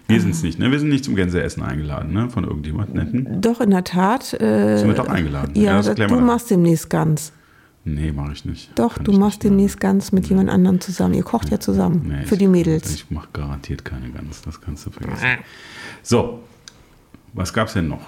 Wir 0.10 0.20
sind 0.20 0.32
es 0.32 0.44
nicht. 0.44 0.60
Ne? 0.60 0.70
Wir 0.70 0.80
sind 0.80 0.90
nicht 0.90 1.06
zum 1.06 1.16
Gänseessen 1.16 1.64
eingeladen 1.64 2.12
ne? 2.12 2.30
von 2.30 2.44
irgendjemand 2.44 2.94
Netten. 2.94 3.40
Doch, 3.42 3.62
in 3.62 3.70
der 3.70 3.86
Tat. 3.86 4.34
Äh, 4.42 4.78
Sind 4.78 4.90
wir 4.90 4.96
doch 4.96 5.08
eingeladen? 5.08 5.52
Ja, 5.56 5.64
Ja, 5.64 5.78
das 5.82 5.96
das 5.96 6.08
du 6.10 6.20
machst 6.20 6.52
demnächst 6.52 6.90
ganz. 6.90 7.32
Nee, 7.86 8.12
mache 8.14 8.32
ich 8.32 8.46
nicht. 8.46 8.72
Doch, 8.80 8.96
Kann 8.96 9.04
du 9.06 9.12
machst 9.14 9.40
nicht, 9.40 9.44
demnächst 9.44 9.80
ganz 9.80 10.12
mit 10.14 10.28
jemand 10.28 10.50
anderem 10.50 10.80
zusammen. 10.80 11.14
Ihr 11.16 11.24
kocht 11.24 11.50
ja 11.50 11.60
zusammen. 11.60 12.06
Nee, 12.08 12.26
für 12.26 12.36
ich- 12.36 12.40
die 12.40 12.48
Mädels. 12.48 12.94
Ich 12.94 13.12
mache 13.12 13.28
garantiert 13.34 13.84
keine 13.84 14.10
Gans, 14.10 14.42
das 14.42 14.62
kannst 14.62 14.86
du 14.86 14.92
vergessen. 14.92 15.26
So, 16.02 16.40
was 17.34 17.52
gab's 17.54 17.74
denn 17.74 17.90
noch? 17.90 18.02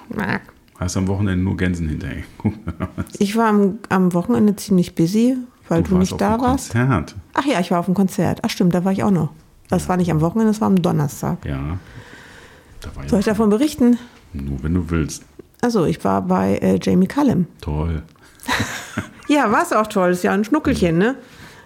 Hast 0.79 0.95
du 0.95 0.99
am 1.01 1.07
Wochenende 1.07 1.43
nur 1.43 1.57
Gänsen 1.57 1.89
hinterher? 1.89 2.23
Ich 3.19 3.35
war 3.35 3.47
am, 3.49 3.79
am 3.89 4.13
Wochenende 4.13 4.55
ziemlich 4.55 4.95
busy, 4.95 5.35
weil 5.67 5.83
du, 5.83 5.91
warst 5.91 5.99
nicht 5.99 6.13
auf 6.13 6.19
da 6.19 6.33
einem 6.35 6.41
warst. 6.43 6.71
Konzert. 6.71 7.15
Ach 7.33 7.45
ja, 7.45 7.59
ich 7.59 7.71
war 7.71 7.79
auf 7.79 7.85
dem 7.85 7.95
Konzert. 7.95 8.39
Ach 8.43 8.49
stimmt, 8.49 8.73
da 8.73 8.85
war 8.85 8.91
ich 8.93 9.03
auch 9.03 9.11
noch. 9.11 9.31
Das 9.67 9.89
war 9.89 9.97
nicht 9.97 10.11
am 10.11 10.21
Wochenende, 10.21 10.51
das 10.51 10.61
war 10.61 10.67
am 10.67 10.81
Donnerstag. 10.81 11.43
Ja. 11.45 11.79
Da 12.81 12.95
war 12.95 13.03
ich 13.03 13.09
Soll 13.09 13.19
ich 13.19 13.25
davon 13.25 13.49
berichten? 13.49 13.97
Nur 14.31 14.61
wenn 14.63 14.73
du 14.73 14.89
willst. 14.89 15.23
Also, 15.61 15.85
ich 15.85 16.03
war 16.03 16.21
bei 16.21 16.57
äh, 16.59 16.79
Jamie 16.81 17.07
Cullum. 17.07 17.47
Toll. 17.61 18.03
Ja, 19.27 19.51
war 19.51 19.63
es 19.63 19.73
auch 19.73 19.87
toll. 19.87 20.11
Ist 20.11 20.23
ja 20.23 20.31
ein 20.33 20.43
Schnuckelchen, 20.43 20.97
ne? 20.97 21.15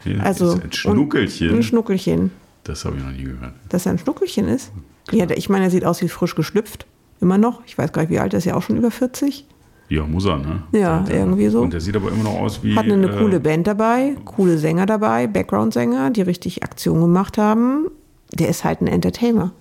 Ja, 0.05 0.21
Also 0.23 0.53
ein 0.53 0.71
Schnuckelchen. 0.71 1.55
Ein 1.57 1.63
Schnuckelchen. 1.63 2.31
das 2.63 2.85
habe 2.85 2.97
ich 2.97 3.03
noch 3.03 3.11
nie 3.11 3.23
gehört. 3.23 3.53
Dass 3.69 3.85
er 3.85 3.93
ein 3.93 3.97
Schnuckelchen 3.99 4.47
ist? 4.47 4.71
Ja, 5.11 5.25
ich 5.29 5.49
meine, 5.49 5.65
er 5.65 5.71
sieht 5.71 5.85
aus 5.85 6.01
wie 6.01 6.07
frisch 6.07 6.35
geschlüpft. 6.35 6.85
Immer 7.21 7.37
noch. 7.37 7.61
Ich 7.65 7.77
weiß 7.77 7.91
gar 7.91 8.03
nicht, 8.03 8.11
wie 8.11 8.19
alt 8.19 8.33
er 8.33 8.37
ist. 8.37 8.45
Ja, 8.45 8.55
auch 8.55 8.61
schon 8.61 8.77
über 8.77 8.91
40. 8.91 9.45
Ja, 9.89 10.03
muss 10.05 10.25
er, 10.25 10.37
ne? 10.37 10.61
Ja, 10.71 10.99
Der- 10.99 11.17
irgendwie 11.17 11.49
so. 11.49 11.61
Und 11.61 11.73
der 11.73 11.81
sieht 11.81 11.95
aber 11.95 12.11
immer 12.11 12.23
noch 12.23 12.39
aus 12.39 12.63
wie. 12.63 12.75
Hat 12.75 12.85
eine, 12.85 13.07
äh, 13.11 13.17
coole 13.17 13.39
Band 13.39 13.65
dabei, 13.67 14.15
coole 14.23 14.57
Sänger 14.59 14.85
dabei, 14.85 15.25
Background-Sänger, 15.27 16.11
die 16.11 16.21
richtig 16.21 16.63
Aktion 16.63 17.01
gemacht 17.01 17.37
haben. 17.39 17.87
Der 18.31 18.49
ist 18.49 18.63
halt 18.63 18.81
ein 18.81 18.87
Entertainer. 18.87 19.51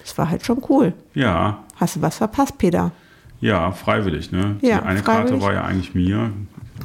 Das 0.00 0.16
war 0.16 0.30
halt 0.30 0.44
schon 0.44 0.62
cool. 0.70 0.94
Ja, 1.12 1.58
Hast 1.76 1.96
du 1.96 2.02
was 2.02 2.16
verpasst, 2.16 2.56
Peter? 2.58 2.92
ja, 3.40 3.70
freiwillig, 3.72 4.32
ne? 4.32 4.56
Ja, 4.62 4.78
Die 4.78 4.86
eine 4.86 5.02
Karte 5.02 5.22
freiwillig. 5.28 5.42
war 5.44 5.52
ja 5.52 5.64
eigentlich 5.64 5.94
mir. 5.94 6.30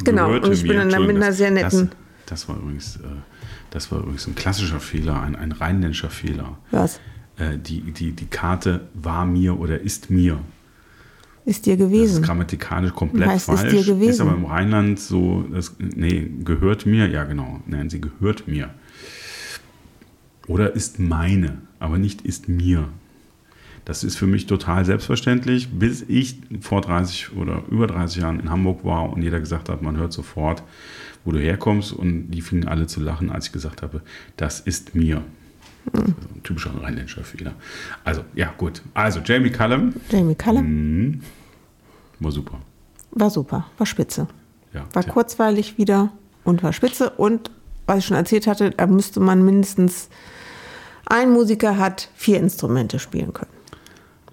Genau, 0.03 0.31
und 0.33 0.51
ich 0.51 0.63
bin 0.63 0.77
dann 0.77 1.05
mit 1.05 1.15
einer 1.15 1.31
sehr 1.33 1.51
netten- 1.51 1.89
Das, 2.25 2.41
das 2.43 2.49
war 2.49 2.57
übrigens. 2.57 2.97
Äh, 2.97 2.99
das 3.71 3.91
war 3.91 3.99
übrigens 3.99 4.25
ein 4.27 4.35
klassischer 4.35 4.79
Fehler, 4.79 5.21
ein, 5.21 5.35
ein 5.35 5.51
rheinländischer 5.51 6.09
Fehler. 6.09 6.57
Was? 6.71 6.99
Äh, 7.37 7.57
die, 7.57 7.81
die, 7.91 8.11
die 8.13 8.25
Karte 8.25 8.87
war 8.95 9.25
mir 9.25 9.59
oder 9.59 9.79
ist 9.79 10.09
mir. 10.09 10.39
Ist 11.45 11.65
dir 11.65 11.77
Das 11.77 11.85
ist 11.87 11.91
gewesen? 11.91 12.23
grammatikalisch 12.23 12.93
komplett 12.93 13.27
Heißt, 13.29 13.49
ist 13.49 13.59
falsch. 13.61 13.71
dir 13.73 13.83
gewesen? 13.83 14.09
Ist 14.09 14.21
aber 14.21 14.33
im 14.33 14.45
Rheinland 14.45 14.99
so, 14.99 15.43
das, 15.51 15.75
nee, 15.79 16.29
gehört 16.43 16.85
mir, 16.85 17.07
ja 17.07 17.23
genau, 17.25 17.61
nein, 17.67 17.89
sie 17.89 18.01
gehört 18.01 18.47
mir. 18.47 18.69
Oder 20.47 20.73
ist 20.75 20.99
meine, 20.99 21.59
aber 21.79 21.97
nicht 21.97 22.21
ist 22.23 22.49
mir. 22.49 22.89
Das 23.89 24.03
ist 24.03 24.17
für 24.17 24.27
mich 24.27 24.45
total 24.45 24.85
selbstverständlich, 24.85 25.69
bis 25.71 26.03
ich 26.07 26.37
vor 26.61 26.81
30 26.81 27.35
oder 27.35 27.63
über 27.71 27.87
30 27.87 28.21
Jahren 28.21 28.39
in 28.39 28.51
Hamburg 28.51 28.85
war 28.85 29.11
und 29.11 29.23
jeder 29.23 29.39
gesagt 29.39 29.67
hat, 29.67 29.81
man 29.81 29.97
hört 29.97 30.13
sofort, 30.13 30.61
wo 31.25 31.31
du 31.31 31.39
herkommst 31.39 31.91
und 31.93 32.29
die 32.29 32.41
fingen 32.43 32.67
alle 32.67 32.85
zu 32.85 32.99
lachen, 32.99 33.31
als 33.31 33.47
ich 33.47 33.51
gesagt 33.51 33.81
habe, 33.81 34.01
das 34.37 34.59
ist 34.59 34.93
mir. 34.93 35.23
Das 35.91 36.03
ist 36.03 36.07
ein 36.35 36.43
typischer 36.43 36.69
rheinländischer 36.79 37.23
Fehler. 37.23 37.53
Also, 38.03 38.21
ja, 38.35 38.53
gut. 38.59 38.83
Also, 38.93 39.21
Jamie 39.25 39.49
Cullum 39.49 39.91
Jamie 40.11 40.35
Cullum 40.35 40.65
Mhm. 41.07 41.21
war 42.19 42.31
super. 42.31 42.59
war 43.09 43.31
super, 43.31 43.65
war 43.79 43.87
spitze. 43.87 44.27
Ja, 44.71 44.85
War 44.93 45.01
tja. 45.01 45.13
kurzweilig 45.13 45.79
wieder 45.79 46.11
und 46.43 46.61
war 46.61 46.73
spitze. 46.73 47.09
Und 47.09 47.49
was 47.87 47.97
ich 47.97 48.05
schon 48.05 48.17
erzählt 48.17 48.45
hatte, 48.45 48.69
da 48.69 48.85
müsste 48.85 49.19
man 49.19 49.43
mindestens 49.43 50.09
ein 51.07 51.31
Musiker 51.31 51.79
hat 51.79 52.11
vier 52.13 52.37
Instrumente 52.39 52.99
spielen 52.99 53.33
können. 53.33 53.49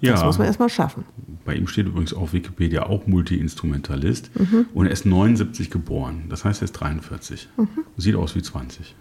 Das 0.00 0.20
Ja, 0.20 0.26
muss 0.26 0.38
man 0.38 0.46
erstmal 0.46 0.68
schaffen. 0.68 1.04
bei 1.44 1.54
ihm 1.54 1.66
steht 1.66 1.86
übrigens 1.86 2.12
auf 2.12 2.32
Wikipedia 2.32 2.84
auch 2.86 3.06
Multi-Instrumentalist 3.06 4.30
Mhm. 4.38 4.66
und 4.74 4.86
er 4.86 4.92
ist 4.92 5.06
79 5.06 5.70
geboren. 5.70 6.24
Das 6.28 6.44
heißt, 6.44 6.60
er 6.62 6.66
ist 6.66 6.72
43. 6.72 7.48
Mhm. 7.56 7.68
Sieht 7.96 8.14
aus 8.16 8.34
wie 8.34 8.42
20. 8.42 8.94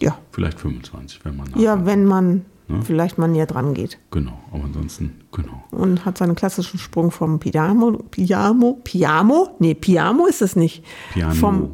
Ja, 0.00 0.16
Vielleicht 0.32 0.58
25, 0.58 1.24
wenn 1.24 1.36
man 1.36 1.46
ja 1.56 1.76
nachdenkt. 1.76 1.86
wenn 1.86 2.04
man 2.06 2.42
Ne? 2.68 2.82
vielleicht 2.84 3.18
mal 3.18 3.26
näher 3.28 3.46
dran 3.46 3.74
geht. 3.74 3.98
Genau, 4.12 4.38
aber 4.52 4.64
ansonsten, 4.64 5.20
genau. 5.32 5.64
Und 5.72 6.04
hat 6.04 6.16
seinen 6.18 6.36
klassischen 6.36 6.78
Sprung 6.78 7.10
vom 7.10 7.38
Piano, 7.40 7.98
Piamo, 8.10 8.80
Piamo? 8.84 9.56
Nee, 9.58 9.74
Piamo 9.74 10.26
ist 10.26 10.40
es 10.40 10.54
nicht. 10.56 10.84
Piano 11.12 11.34
Vom, 11.34 11.70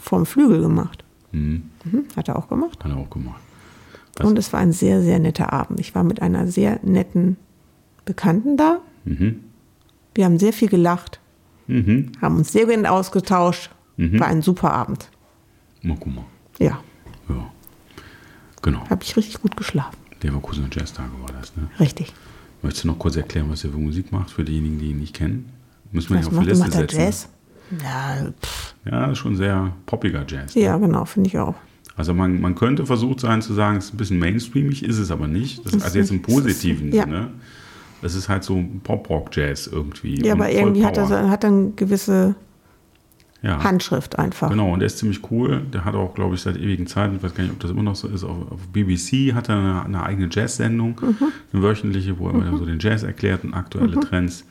vom 0.00 0.24
Flügel 0.24 0.60
gemacht. 0.62 1.04
hm, 1.32 1.64
Mhm, 1.84 2.04
hat 2.16 2.28
er 2.28 2.36
auch 2.36 2.48
gemacht. 2.48 2.78
hat 2.84 2.90
er 2.92 2.96
auch 2.96 3.10
gemacht. 3.10 3.40
Was? 4.16 4.26
Und 4.28 4.38
es 4.38 4.52
war 4.52 4.60
ein 4.60 4.72
sehr, 4.72 5.02
sehr 5.02 5.18
netter 5.18 5.52
Abend. 5.52 5.80
Ich 5.80 5.94
war 5.96 6.04
mit 6.04 6.22
einer 6.22 6.46
sehr 6.46 6.78
netten 6.84 7.36
Bekannten 8.04 8.56
da. 8.56 8.80
Mhm. 9.04 9.40
Wir 10.14 10.24
haben 10.24 10.38
sehr 10.38 10.52
viel 10.52 10.68
gelacht, 10.68 11.20
Mhm. 11.66 12.12
haben 12.20 12.36
uns 12.36 12.52
sehr 12.52 12.66
gut 12.66 12.84
ausgetauscht. 12.86 13.70
Mhm. 13.96 14.18
War 14.20 14.26
ein 14.28 14.42
super 14.42 14.72
Abend. 14.72 15.08
Mal 15.82 15.96
guck 15.98 16.14
mal. 16.14 16.24
Ja, 16.58 16.80
Ja. 17.28 17.50
Genau. 18.62 18.88
habe 18.88 19.02
ich 19.02 19.16
richtig 19.16 19.40
gut 19.40 19.56
geschlafen. 19.56 19.96
Leverkusener 20.22 20.68
Jazz-Tage 20.70 21.10
war 21.20 21.32
das, 21.40 21.56
ne? 21.56 21.68
Richtig. 21.80 22.12
Möchtest 22.62 22.84
du 22.84 22.88
noch 22.88 22.98
kurz 22.98 23.16
erklären, 23.16 23.46
was 23.50 23.64
er 23.64 23.70
für 23.70 23.78
Musik 23.78 24.12
macht, 24.12 24.30
für 24.30 24.44
diejenigen, 24.44 24.78
die 24.78 24.90
ihn 24.90 25.00
nicht 25.00 25.14
kennen? 25.16 25.48
Müssen 25.90 26.10
wir 26.10 26.18
Was 26.18 26.26
ihn 26.26 26.28
auf 26.28 26.32
die 26.32 26.36
macht, 26.36 26.46
Liste 26.48 26.64
macht 26.64 26.72
setzen. 26.90 27.00
Jazz? 27.00 27.28
Ja, 27.82 28.32
pff, 28.40 28.74
Ja, 28.84 29.14
schon 29.14 29.36
sehr 29.36 29.72
poppiger 29.86 30.24
Jazz. 30.28 30.54
ja, 30.54 30.76
genau, 30.76 31.04
finde 31.04 31.28
ich 31.28 31.38
auch. 31.38 31.54
Also 31.96 32.14
man, 32.14 32.40
man 32.40 32.54
könnte 32.54 32.86
versucht 32.86 33.20
sein 33.20 33.42
zu 33.42 33.52
sagen, 33.54 33.78
es 33.78 33.86
ist 33.86 33.94
ein 33.94 33.96
bisschen 33.96 34.18
mainstreamig, 34.18 34.84
ist 34.84 34.98
es 34.98 35.10
aber 35.10 35.26
nicht. 35.26 35.64
Das 35.66 35.82
also 35.82 35.98
jetzt 35.98 36.10
im 36.10 36.22
positiven 36.22 36.92
Ja. 36.92 37.06
Es 38.02 38.14
ist 38.14 38.28
halt 38.28 38.44
so 38.44 38.62
Pop-Rock-Jazz 38.84 39.68
irgendwie. 39.68 40.24
Ja, 40.24 40.34
aber 40.34 40.50
irgendwie 40.50 40.84
hat 40.84 40.96
er, 40.96 41.06
so, 41.06 41.16
hat 41.16 41.44
er 41.44 41.50
eine 41.50 41.70
gewisse 41.76 42.34
ja. 43.42 43.62
Handschrift 43.62 44.18
einfach. 44.18 44.50
Genau, 44.50 44.72
und 44.72 44.80
der 44.80 44.86
ist 44.86 44.98
ziemlich 44.98 45.20
cool. 45.30 45.62
Der 45.72 45.84
hat 45.84 45.94
auch, 45.94 46.14
glaube 46.14 46.34
ich, 46.36 46.40
seit 46.42 46.56
ewigen 46.56 46.86
Zeiten, 46.86 47.16
ich 47.16 47.22
weiß 47.22 47.34
gar 47.34 47.42
nicht, 47.44 47.52
ob 47.52 47.60
das 47.60 47.70
immer 47.72 47.82
noch 47.82 47.96
so 47.96 48.06
ist, 48.08 48.22
auf, 48.24 48.52
auf 48.52 48.60
BBC 48.72 49.34
hat 49.34 49.48
er 49.48 49.58
eine, 49.58 49.84
eine 49.84 50.02
eigene 50.04 50.28
Jazz-Sendung, 50.30 51.00
Mhm. 51.02 51.16
eine 51.52 51.62
wöchentliche, 51.62 52.18
wo 52.18 52.28
er 52.28 52.34
immer 52.34 52.56
so 52.58 52.64
den 52.66 52.78
Jazz 52.78 53.02
erklärt 53.02 53.42
und 53.44 53.54
aktuelle 53.54 53.98
Trends. 54.00 54.44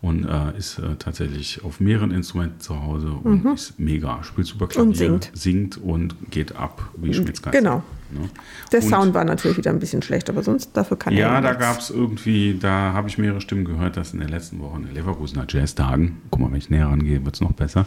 Und 0.00 0.24
äh, 0.24 0.58
ist 0.58 0.80
äh, 0.80 0.96
tatsächlich 0.98 1.62
auf 1.64 1.78
mehreren 1.78 2.10
Instrumenten 2.10 2.58
zu 2.58 2.82
Hause 2.82 3.12
und 3.22 3.44
ist 3.54 3.78
mega. 3.78 4.20
Spielt 4.24 4.48
super 4.48 4.66
Klavier, 4.66 5.08
Mhm. 5.08 5.14
Und 5.14 5.24
singt. 5.24 5.30
singt 5.38 5.76
und 5.78 6.16
geht 6.32 6.56
ab 6.56 6.82
wie 6.96 7.14
Schmitzkatze. 7.14 7.56
genau. 7.56 7.84
Ne? 8.12 8.28
Der 8.72 8.82
Und- 8.82 8.88
Sound 8.88 9.14
war 9.14 9.24
natürlich 9.24 9.56
wieder 9.56 9.70
ein 9.70 9.78
bisschen 9.78 10.02
schlecht, 10.02 10.28
aber 10.30 10.42
sonst 10.42 10.70
dafür 10.76 10.98
kann 10.98 11.12
er 11.14 11.18
Ja, 11.20 11.40
da 11.40 11.54
gab 11.54 11.78
es 11.78 11.90
irgendwie, 11.90 12.58
da 12.60 12.92
habe 12.92 13.08
ich 13.08 13.18
mehrere 13.18 13.40
Stimmen 13.40 13.64
gehört, 13.64 13.96
dass 13.96 14.12
in 14.12 14.20
der 14.20 14.28
letzten 14.28 14.60
Woche 14.60 14.76
in 14.78 14.84
den 14.86 14.94
Leverkusener 14.94 15.46
Jazztagen, 15.48 16.20
guck 16.30 16.40
mal, 16.40 16.50
wenn 16.50 16.58
ich 16.58 16.70
näher 16.70 16.86
rangehe, 16.88 17.24
wird 17.24 17.34
es 17.34 17.40
noch 17.40 17.52
besser, 17.52 17.86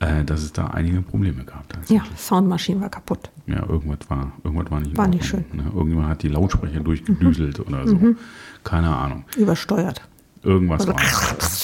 äh, 0.00 0.24
dass 0.24 0.42
es 0.42 0.52
da 0.52 0.68
einige 0.68 1.02
Probleme 1.02 1.44
gab. 1.44 1.64
Hm. 1.88 1.96
Ja, 1.96 2.02
Soundmaschine 2.16 2.80
war 2.80 2.88
kaputt. 2.88 3.30
Ja, 3.46 3.66
irgendwas 3.68 3.98
war, 4.08 4.32
irgendwas 4.44 4.70
war 4.70 4.80
nicht 4.80 4.96
War 4.96 5.08
nicht 5.08 5.32
Ordnung, 5.34 5.56
Ne? 5.56 5.70
Irgendjemand 5.74 6.08
hat 6.08 6.22
die 6.22 6.28
Lautsprecher 6.28 6.80
durchgedüselt 6.80 7.60
oder 7.60 7.86
so. 7.86 7.94
Mhm. 7.94 8.16
Keine 8.64 8.94
Ahnung. 8.96 9.24
Übersteuert. 9.36 10.02
Irgendwas 10.42 10.80
Also 10.88 10.92
war. 10.94 11.00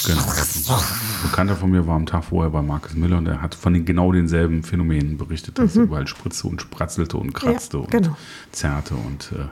Genau. 0.06 0.22
Bekannter 1.22 1.56
von 1.56 1.70
mir 1.70 1.86
war 1.86 1.96
am 1.96 2.06
Tag 2.06 2.24
vorher 2.24 2.50
bei 2.50 2.62
Markus 2.62 2.94
Miller 2.94 3.18
und 3.18 3.24
der 3.26 3.40
hat 3.40 3.54
von 3.54 3.72
den 3.74 3.84
genau 3.84 4.12
denselben 4.12 4.62
Phänomenen 4.62 5.16
berichtet, 5.16 5.58
dass 5.58 5.70
es 5.70 5.76
überall 5.76 6.06
spritzte 6.06 6.48
und 6.48 6.60
spratzelte 6.60 7.16
und 7.16 7.32
kratzte 7.34 7.78
Mhm. 7.78 7.82
Ja, 7.84 7.90
genau. 7.90 8.08
und 8.10 8.16
zerrte. 8.56 8.94
Und 8.94 9.32
äh, 9.32 9.44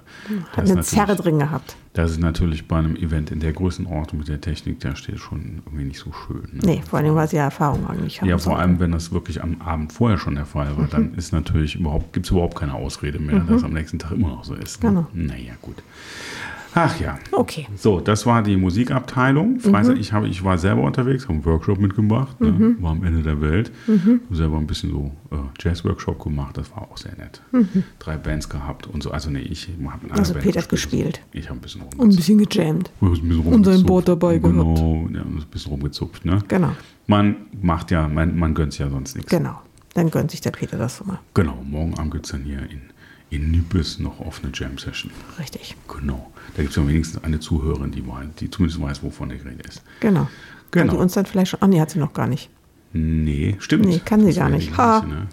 Hat 0.57 0.65
das, 0.65 0.71
eine 0.71 0.83
Zerre 0.83 1.17
drin 1.17 1.39
gehabt. 1.39 1.77
das 1.95 2.11
ist 2.13 2.21
natürlich 2.21 2.67
bei 2.69 2.77
einem 2.79 2.97
Event 2.97 3.31
in 3.31 3.41
der 3.41 3.53
Größenordnung 3.53 4.19
mit 4.21 4.29
der 4.29 4.41
Technik, 4.41 4.81
da 4.81 4.95
steht 4.97 5.19
schon 5.19 5.63
irgendwie 5.67 5.85
nicht 5.85 5.99
so 6.01 6.13
schön. 6.27 6.43
Ne? 6.53 6.61
Nee, 6.65 6.83
vor 6.89 6.99
allem, 6.99 7.15
weil 7.15 7.29
sie 7.29 7.37
ja 7.37 7.45
Erfahrung 7.45 7.89
eigentlich 7.89 8.21
haben. 8.21 8.29
Ja, 8.29 8.39
vor 8.39 8.59
allem, 8.59 8.79
wenn 8.81 8.93
das 8.93 9.13
wirklich 9.13 9.43
am 9.43 9.61
Abend 9.63 9.93
vorher 9.93 10.19
schon 10.19 10.35
der 10.35 10.47
Fall 10.47 10.77
war, 10.77 10.85
Mhm. 10.85 10.91
dann 10.91 11.15
ist 11.15 11.33
natürlich 11.33 11.77
überhaupt, 11.77 12.13
gibt 12.13 12.27
es 12.27 12.33
überhaupt 12.33 12.57
keine 12.59 12.75
Ausrede 12.75 13.19
mehr, 13.19 13.41
dass 13.41 13.59
es 13.59 13.65
am 13.65 13.73
nächsten 13.73 13.99
Tag 13.99 14.13
immer 14.13 14.29
noch 14.29 14.45
so 14.45 14.55
ist. 14.55 14.83
Ne? 14.83 14.89
Genau. 14.91 15.07
Naja, 15.13 15.53
gut. 15.63 15.77
Ach 16.75 17.01
ja. 17.01 17.19
Okay. 17.33 17.67
So, 17.77 18.01
das 18.01 18.27
war 18.27 18.43
die 18.43 18.57
Musikabteilung. 18.57 19.59
Freizeit, 19.61 19.99
ich, 19.99 20.13
habe, 20.13 20.29
ich 20.29 20.45
war 20.45 20.57
selber 20.59 20.83
unterwegs, 20.83 21.25
habe 21.25 21.35
einen 21.35 21.45
Workshop 21.45 21.79
mitgemacht, 21.79 22.41
ne? 22.41 22.77
war 22.81 22.93
am 22.93 23.03
Ende 23.05 23.23
der 23.23 23.41
Welt. 23.41 23.73
Habe 23.87 24.21
selber 24.31 24.57
ein 24.59 24.67
bisschen 24.67 24.91
so 24.91 25.11
äh, 25.33 25.37
Jazz-Workshop 25.59 26.23
gemacht, 26.23 26.57
das 26.57 26.71
war 26.73 26.83
auch 26.83 26.97
sehr 26.97 27.17
nett. 27.17 27.41
Drei 27.99 28.17
Bands 28.17 28.49
gehabt 28.49 28.87
und 28.87 29.03
so. 29.03 29.11
Also 29.11 29.31
nee, 29.31 29.41
ich 29.41 29.69
habe 29.69 30.03
mit 30.03 30.13
einer 30.13 30.21
Also 30.21 30.33
Band 30.35 30.45
Peter 30.45 30.61
hat 30.61 30.69
gespielt. 30.69 31.21
Ich 31.33 31.49
habe 31.49 31.59
ein 31.59 31.63
bisschen 31.63 31.83
Und 31.83 31.89
ein 31.95 31.99
rumgezupft. 32.01 32.27
bisschen 32.27 32.49
gejammt. 32.49 32.91
Hab 33.01 33.09
ein 33.09 33.11
bisschen 33.13 33.31
Und 33.31 33.45
sein 33.45 33.53
rumgezupft. 33.55 33.87
Board 33.87 34.09
dabei 34.09 34.39
Genau, 34.39 35.09
ja, 35.13 35.21
ein 35.23 35.45
bisschen 35.51 35.71
rumgezupft. 35.73 36.25
Ne? 36.25 36.39
Genau. 36.49 36.71
Man 37.07 37.37
macht 37.61 37.91
ja, 37.91 38.07
man, 38.09 38.39
man 38.39 38.55
gönnt 38.55 38.79
ja 38.79 38.89
sonst 38.89 39.17
nichts. 39.17 39.31
Genau. 39.31 39.61
Dann 39.95 40.09
gönnt 40.11 40.31
sich 40.31 40.41
der 40.41 40.53
Peter 40.53 40.79
das 40.79 40.99
so 40.99 41.05
mal. 41.05 41.19
Genau, 41.35 41.59
morgen 41.69 41.95
Abend 41.99 42.13
gibt 42.13 42.27
es 42.27 42.33
dann 42.33 42.43
hier 42.45 42.61
in, 42.61 42.81
in 43.31 43.51
Nüppes 43.53 43.99
noch 43.99 44.21
offene 44.21 44.51
Jam-Session. 44.55 45.11
Richtig. 45.39 45.77
Genau. 45.89 46.31
Da 46.57 46.63
gibt 46.63 46.71
es 46.71 46.77
ja 46.77 46.87
wenigstens 46.87 47.23
eine 47.25 47.39
Zuhörerin, 47.41 47.91
die, 47.93 48.03
weiß- 48.03 48.29
die 48.41 48.51
zumindest 48.51 48.81
weiß, 48.83 49.03
wovon 49.03 49.29
der 49.29 49.39
Rede 49.45 49.63
ist. 49.69 49.83
Genau. 50.01 50.29
Genau. 50.73 50.87
Kann 50.87 50.97
die 50.97 51.03
uns 51.03 51.13
dann 51.15 51.27
vielleicht 51.27 51.51
schon. 51.51 51.63
Ah, 51.63 51.67
nee, 51.69 51.81
hat 51.81 51.91
sie 51.91 51.99
noch 51.99 52.13
gar 52.13 52.27
nicht. 52.27 52.51
Nee, 52.93 53.57
stimmt. 53.61 53.87
Nee, 53.87 54.01
kann 54.05 54.21
sie 54.21 54.27
Das 54.29 54.37
gar 54.37 54.49
nicht. 54.51 54.77
Ha. 54.77 55.01
gleiche, 55.01 55.15
ne? 55.15 55.27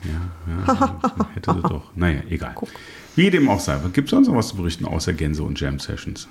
Ja, 0.67 0.73
ja, 0.73 1.25
hätte 1.33 1.53
sie 1.55 1.61
doch. 1.61 1.91
Naja, 1.95 2.21
egal. 2.29 2.53
Wie 3.15 3.29
dem 3.31 3.49
auch 3.49 3.59
sei. 3.59 3.79
Gibt 3.93 4.07
es 4.07 4.11
sonst 4.11 4.27
noch 4.27 4.35
was 4.35 4.49
zu 4.49 4.57
berichten 4.57 4.85
außer 4.85 5.13
Gänse 5.13 5.41
und 5.43 5.59
Jam-Sessions? 5.59 6.27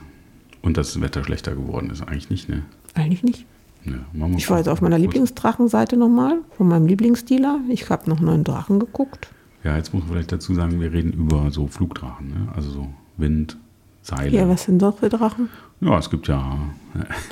Und 0.63 0.77
dass 0.77 0.93
das 0.93 1.03
Wetter 1.03 1.25
schlechter 1.25 1.55
geworden 1.55 1.91
ist? 1.91 2.03
Eigentlich 2.03 2.31
nicht, 2.31 2.49
ne? 2.49 2.63
Eigentlich 2.95 3.23
nicht. 3.25 3.45
wir 3.85 4.05
Ich 4.37 4.49
war 4.51 4.59
jetzt 4.59 4.69
auf 4.69 4.81
meiner 4.81 4.99
Lieblingsdrachenseite 4.99 5.97
nochmal, 5.97 6.39
von 6.57 6.69
meinem 6.69 6.87
Lieblingsdealer. 6.87 7.61
Ich 7.71 7.89
habe 7.91 8.09
noch 8.11 8.21
neuen 8.21 8.43
Drachen 8.45 8.79
geguckt. 8.81 9.29
Ja, 9.67 9.77
jetzt 9.77 9.93
muss 9.93 10.05
man 10.05 10.13
vielleicht 10.13 10.31
dazu 10.31 10.55
sagen, 10.55 10.81
wir 10.81 10.93
reden 10.93 11.13
über 11.13 11.51
so 11.51 11.67
Flugdrachen, 11.67 12.29
ne? 12.29 12.49
Also 12.55 12.71
so 12.71 12.89
Wind, 13.17 13.57
Seile. 14.01 14.31
Ja, 14.31 14.49
was 14.49 14.63
sind 14.63 14.81
das 14.81 14.95
für 15.01 15.09
Drachen? 15.09 15.49
Ja, 15.81 15.99
es 15.99 16.09
gibt 16.09 16.29
ja. 16.29 16.57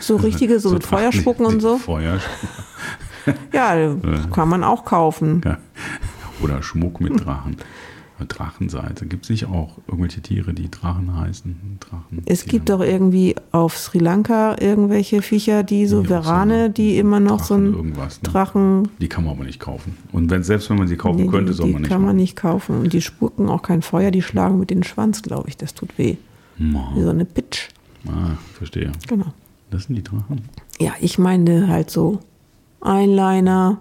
So 0.01 0.17
richtige, 0.17 0.59
so, 0.59 0.71
mit 0.71 0.83
Drachen, 0.83 0.99
Feuerspucken 0.99 1.47
und 1.47 1.61
so? 1.61 1.79
Feuerspucken. 1.79 2.49
Ja, 3.53 3.95
kann 4.35 4.49
man 4.49 4.65
auch 4.65 4.85
kaufen. 4.85 5.43
Ja. 5.45 5.59
Oder 6.43 6.61
Schmuck 6.65 7.01
mit 7.01 7.25
Drachen. 7.25 7.57
Drachenseite. 8.27 9.07
Gibt 9.07 9.25
es 9.25 9.31
nicht 9.31 9.47
auch 9.47 9.79
irgendwelche 9.89 10.21
Tiere, 10.23 10.55
die 10.55 10.71
Drachen 10.71 11.17
heißen? 11.17 11.79
Drachen, 11.81 12.23
Es 12.27 12.45
gibt 12.45 12.69
doch 12.71 12.81
irgendwie 12.81 13.35
auf 13.51 13.77
Sri 13.77 13.99
Lanka 13.99 14.57
irgendwelche 14.61 15.21
Viecher, 15.23 15.63
die 15.65 15.87
so 15.87 16.03
so 16.03 16.09
Verane, 16.09 16.71
die 16.71 16.97
immer 16.99 17.19
noch 17.21 17.43
so 17.45 17.55
Drachen 17.55 17.67
ein 17.71 17.75
irgendwas, 17.75 18.23
ne? 18.23 18.29
Drachen. 18.29 18.89
Die 19.01 19.09
kann 19.09 19.25
man 19.25 19.35
aber 19.35 19.45
nicht 19.45 19.59
kaufen. 19.61 19.97
Und 20.13 20.31
wenn, 20.31 20.43
selbst 20.45 20.71
wenn 20.71 20.77
man 20.79 20.87
sie 20.89 20.97
kaufen 20.97 21.23
Nee, 21.23 21.27
könnte, 21.29 21.51
die, 21.53 21.57
soll 21.57 21.67
die 21.67 21.73
man 21.73 21.83
nicht. 21.83 21.91
kann 21.91 22.03
man 22.03 22.17
nicht 22.17 22.37
kaufen. 22.37 22.81
Und 22.81 22.93
die 22.93 23.01
spucken 23.03 23.49
auch 23.49 23.63
kein 23.63 23.83
Feuer, 23.83 24.11
die 24.11 24.23
schlagen 24.23 24.59
mit 24.59 24.71
den 24.71 24.83
Schwanz, 24.85 25.23
glaube 25.23 25.49
ich. 25.49 25.57
Das 25.57 25.75
tut 25.75 25.99
weh. 25.99 26.17
Ma. 26.59 26.93
Wie 26.95 27.03
so 27.03 27.11
eine 27.11 27.25
Pitch. 27.25 27.69
Ah, 28.07 28.37
verstehe. 28.57 28.93
Genau. 29.09 29.27
Das 29.71 29.85
sind 29.85 29.97
die 29.97 30.05
Drachen. 30.05 30.43
Ja, 30.79 30.93
ich 31.01 31.19
meine 31.19 31.69
halt 31.69 31.91
so 31.91 32.21
Einliner, 32.81 33.79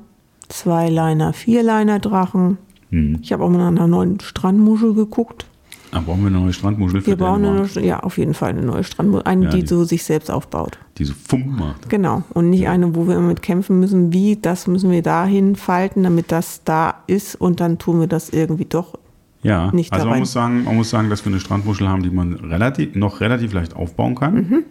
Zweiliner, 0.50 1.34
Vierliner 1.34 2.00
Drachen. 2.00 2.58
Hm. 2.94 3.20
Ich 3.22 3.34
habe 3.34 3.44
auch 3.44 3.50
mal 3.50 3.58
nach 3.58 3.68
einer 3.68 3.88
neuen 3.88 4.20
Strandmuschel 4.20 4.94
geguckt. 4.94 5.46
Ah, 5.92 6.00
brauchen 6.04 6.22
wir 6.22 6.28
eine 6.28 6.40
neue 6.40 6.54
Strandmuschel 6.54 7.02
für 7.02 7.08
Wir 7.08 7.18
brauchen 7.18 7.46
eine, 7.46 7.68
ja, 7.86 8.00
auf 8.00 8.18
jeden 8.18 8.34
Fall 8.34 8.50
eine 8.50 8.64
neue 8.64 8.84
Strandmuschel. 8.84 9.28
Eine, 9.28 9.46
Ja, 9.46 9.52
die 9.52 9.62
die- 9.62 9.68
so 9.68 9.84
sich 9.84 10.04
selbst 10.04 10.32
aufbaut. 10.32 10.80
die 10.98 11.06
so 11.06 11.14
Fump 11.14 11.46
macht. 11.48 11.90
Genau. 11.90 12.24
Und 12.34 12.50
nicht 12.50 12.68
eine, 12.68 12.96
wo 12.96 13.08
wir 13.08 13.16
immer 13.16 13.28
mit 13.28 13.42
kämpfen 13.44 13.80
müssen, 13.80 14.12
wie, 14.14 14.36
das 14.36 14.66
müssen 14.68 14.90
wir 14.92 15.02
dahin 15.04 15.56
falten, 15.56 16.02
damit 16.04 16.32
das 16.32 16.64
da 16.64 16.96
ist 17.08 17.36
und 17.36 17.60
dann 17.60 17.78
tun 17.78 18.00
wir 18.00 18.08
das 18.08 18.30
irgendwie 18.30 18.66
doch. 18.66 18.98
Ja, 19.44 19.72
Nicht 19.72 19.92
also 19.94 20.06
da 20.06 20.10
man 20.12 20.20
muss, 20.20 20.32
sagen, 20.32 20.64
man 20.64 20.76
muss 20.78 20.90
sagen, 20.90 21.10
dass 21.10 21.26
wir 21.26 21.32
eine 21.32 21.40
Strandmuschel 21.40 21.88
haben, 21.90 22.02
die 22.02 22.10
man 22.10 22.34
relativ, 22.34 22.96
noch 22.96 23.20
relativ 23.22 23.54
leicht 23.54 23.76
aufbauen 23.76 24.16
kann. 24.16 24.34
Mhm. 24.36 24.64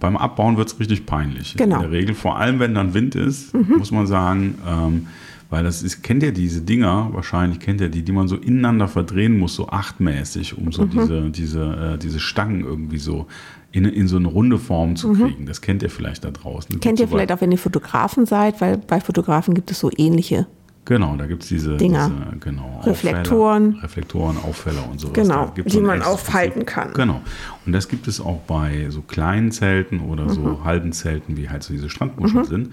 Beim 0.00 0.16
Abbauen 0.16 0.56
wird 0.56 0.68
es 0.68 0.80
richtig 0.80 1.04
peinlich. 1.06 1.54
Genau. 1.56 1.78
Mhm. 1.78 1.84
In 1.84 1.90
der 1.90 1.98
Regel, 2.00 2.14
vor 2.14 2.38
allem 2.38 2.58
wenn 2.58 2.74
dann 2.74 2.94
Wind 2.94 3.14
ist, 3.14 3.52
muss 3.54 3.90
man 3.92 4.06
sagen, 4.06 4.54
ähm, 4.66 5.06
weil 5.50 5.64
das 5.64 5.82
ist, 5.82 6.02
kennt 6.02 6.22
ihr 6.22 6.32
diese 6.32 6.62
Dinger, 6.62 7.10
wahrscheinlich 7.12 7.58
kennt 7.60 7.80
ihr 7.80 7.88
die, 7.88 8.02
die 8.02 8.12
man 8.12 8.28
so 8.28 8.36
ineinander 8.36 8.86
verdrehen 8.88 9.38
muss, 9.38 9.54
so 9.54 9.68
achtmäßig, 9.68 10.56
um 10.56 10.66
Mhm. 10.66 10.72
so 10.72 10.84
diese, 10.86 11.30
diese, 11.30 11.94
äh, 11.94 11.98
diese 11.98 12.20
Stangen 12.20 12.60
irgendwie 12.64 12.98
so 12.98 13.26
in, 13.72 13.84
in 13.84 14.08
so 14.08 14.16
eine 14.16 14.28
runde 14.28 14.58
Form 14.58 14.96
zu 14.96 15.12
kriegen. 15.12 15.46
Das 15.46 15.60
kennt 15.60 15.82
ihr 15.82 15.90
vielleicht 15.90 16.24
da 16.24 16.30
draußen. 16.30 16.74
Mhm. 16.76 16.80
Kennt 16.80 16.98
ihr 17.00 17.06
So 17.06 17.12
vielleicht 17.12 17.30
auch, 17.32 17.40
wenn 17.40 17.52
ihr 17.52 17.58
Fotografen 17.58 18.26
seid, 18.26 18.60
weil 18.60 18.78
bei 18.78 19.00
Fotografen 19.00 19.54
gibt 19.54 19.70
es 19.70 19.78
so 19.78 19.90
ähnliche. 19.96 20.46
Genau, 20.86 21.14
da 21.16 21.26
gibt 21.26 21.42
es 21.42 21.50
diese, 21.50 21.76
Dinger. 21.76 22.10
diese 22.10 22.38
genau, 22.40 22.80
Reflektoren. 22.84 23.68
Auffäller, 23.74 23.82
Reflektoren, 23.84 24.36
Auffäller 24.38 24.88
und 24.90 24.98
sowas. 25.00 25.12
Genau, 25.14 25.52
die 25.56 25.68
so 25.70 25.80
man 25.82 26.02
aufhalten 26.02 26.64
kann. 26.66 26.92
Genau. 26.94 27.20
Und 27.66 27.72
das 27.72 27.86
gibt 27.88 28.08
es 28.08 28.20
auch 28.20 28.40
bei 28.48 28.86
so 28.88 29.02
kleinen 29.02 29.52
Zelten 29.52 30.00
oder 30.00 30.24
Mhm. 30.24 30.28
so 30.30 30.64
halben 30.64 30.92
Zelten, 30.92 31.36
wie 31.36 31.48
halt 31.48 31.62
so 31.62 31.72
diese 31.74 31.90
Strandmuscheln 31.90 32.44
sind. 32.44 32.70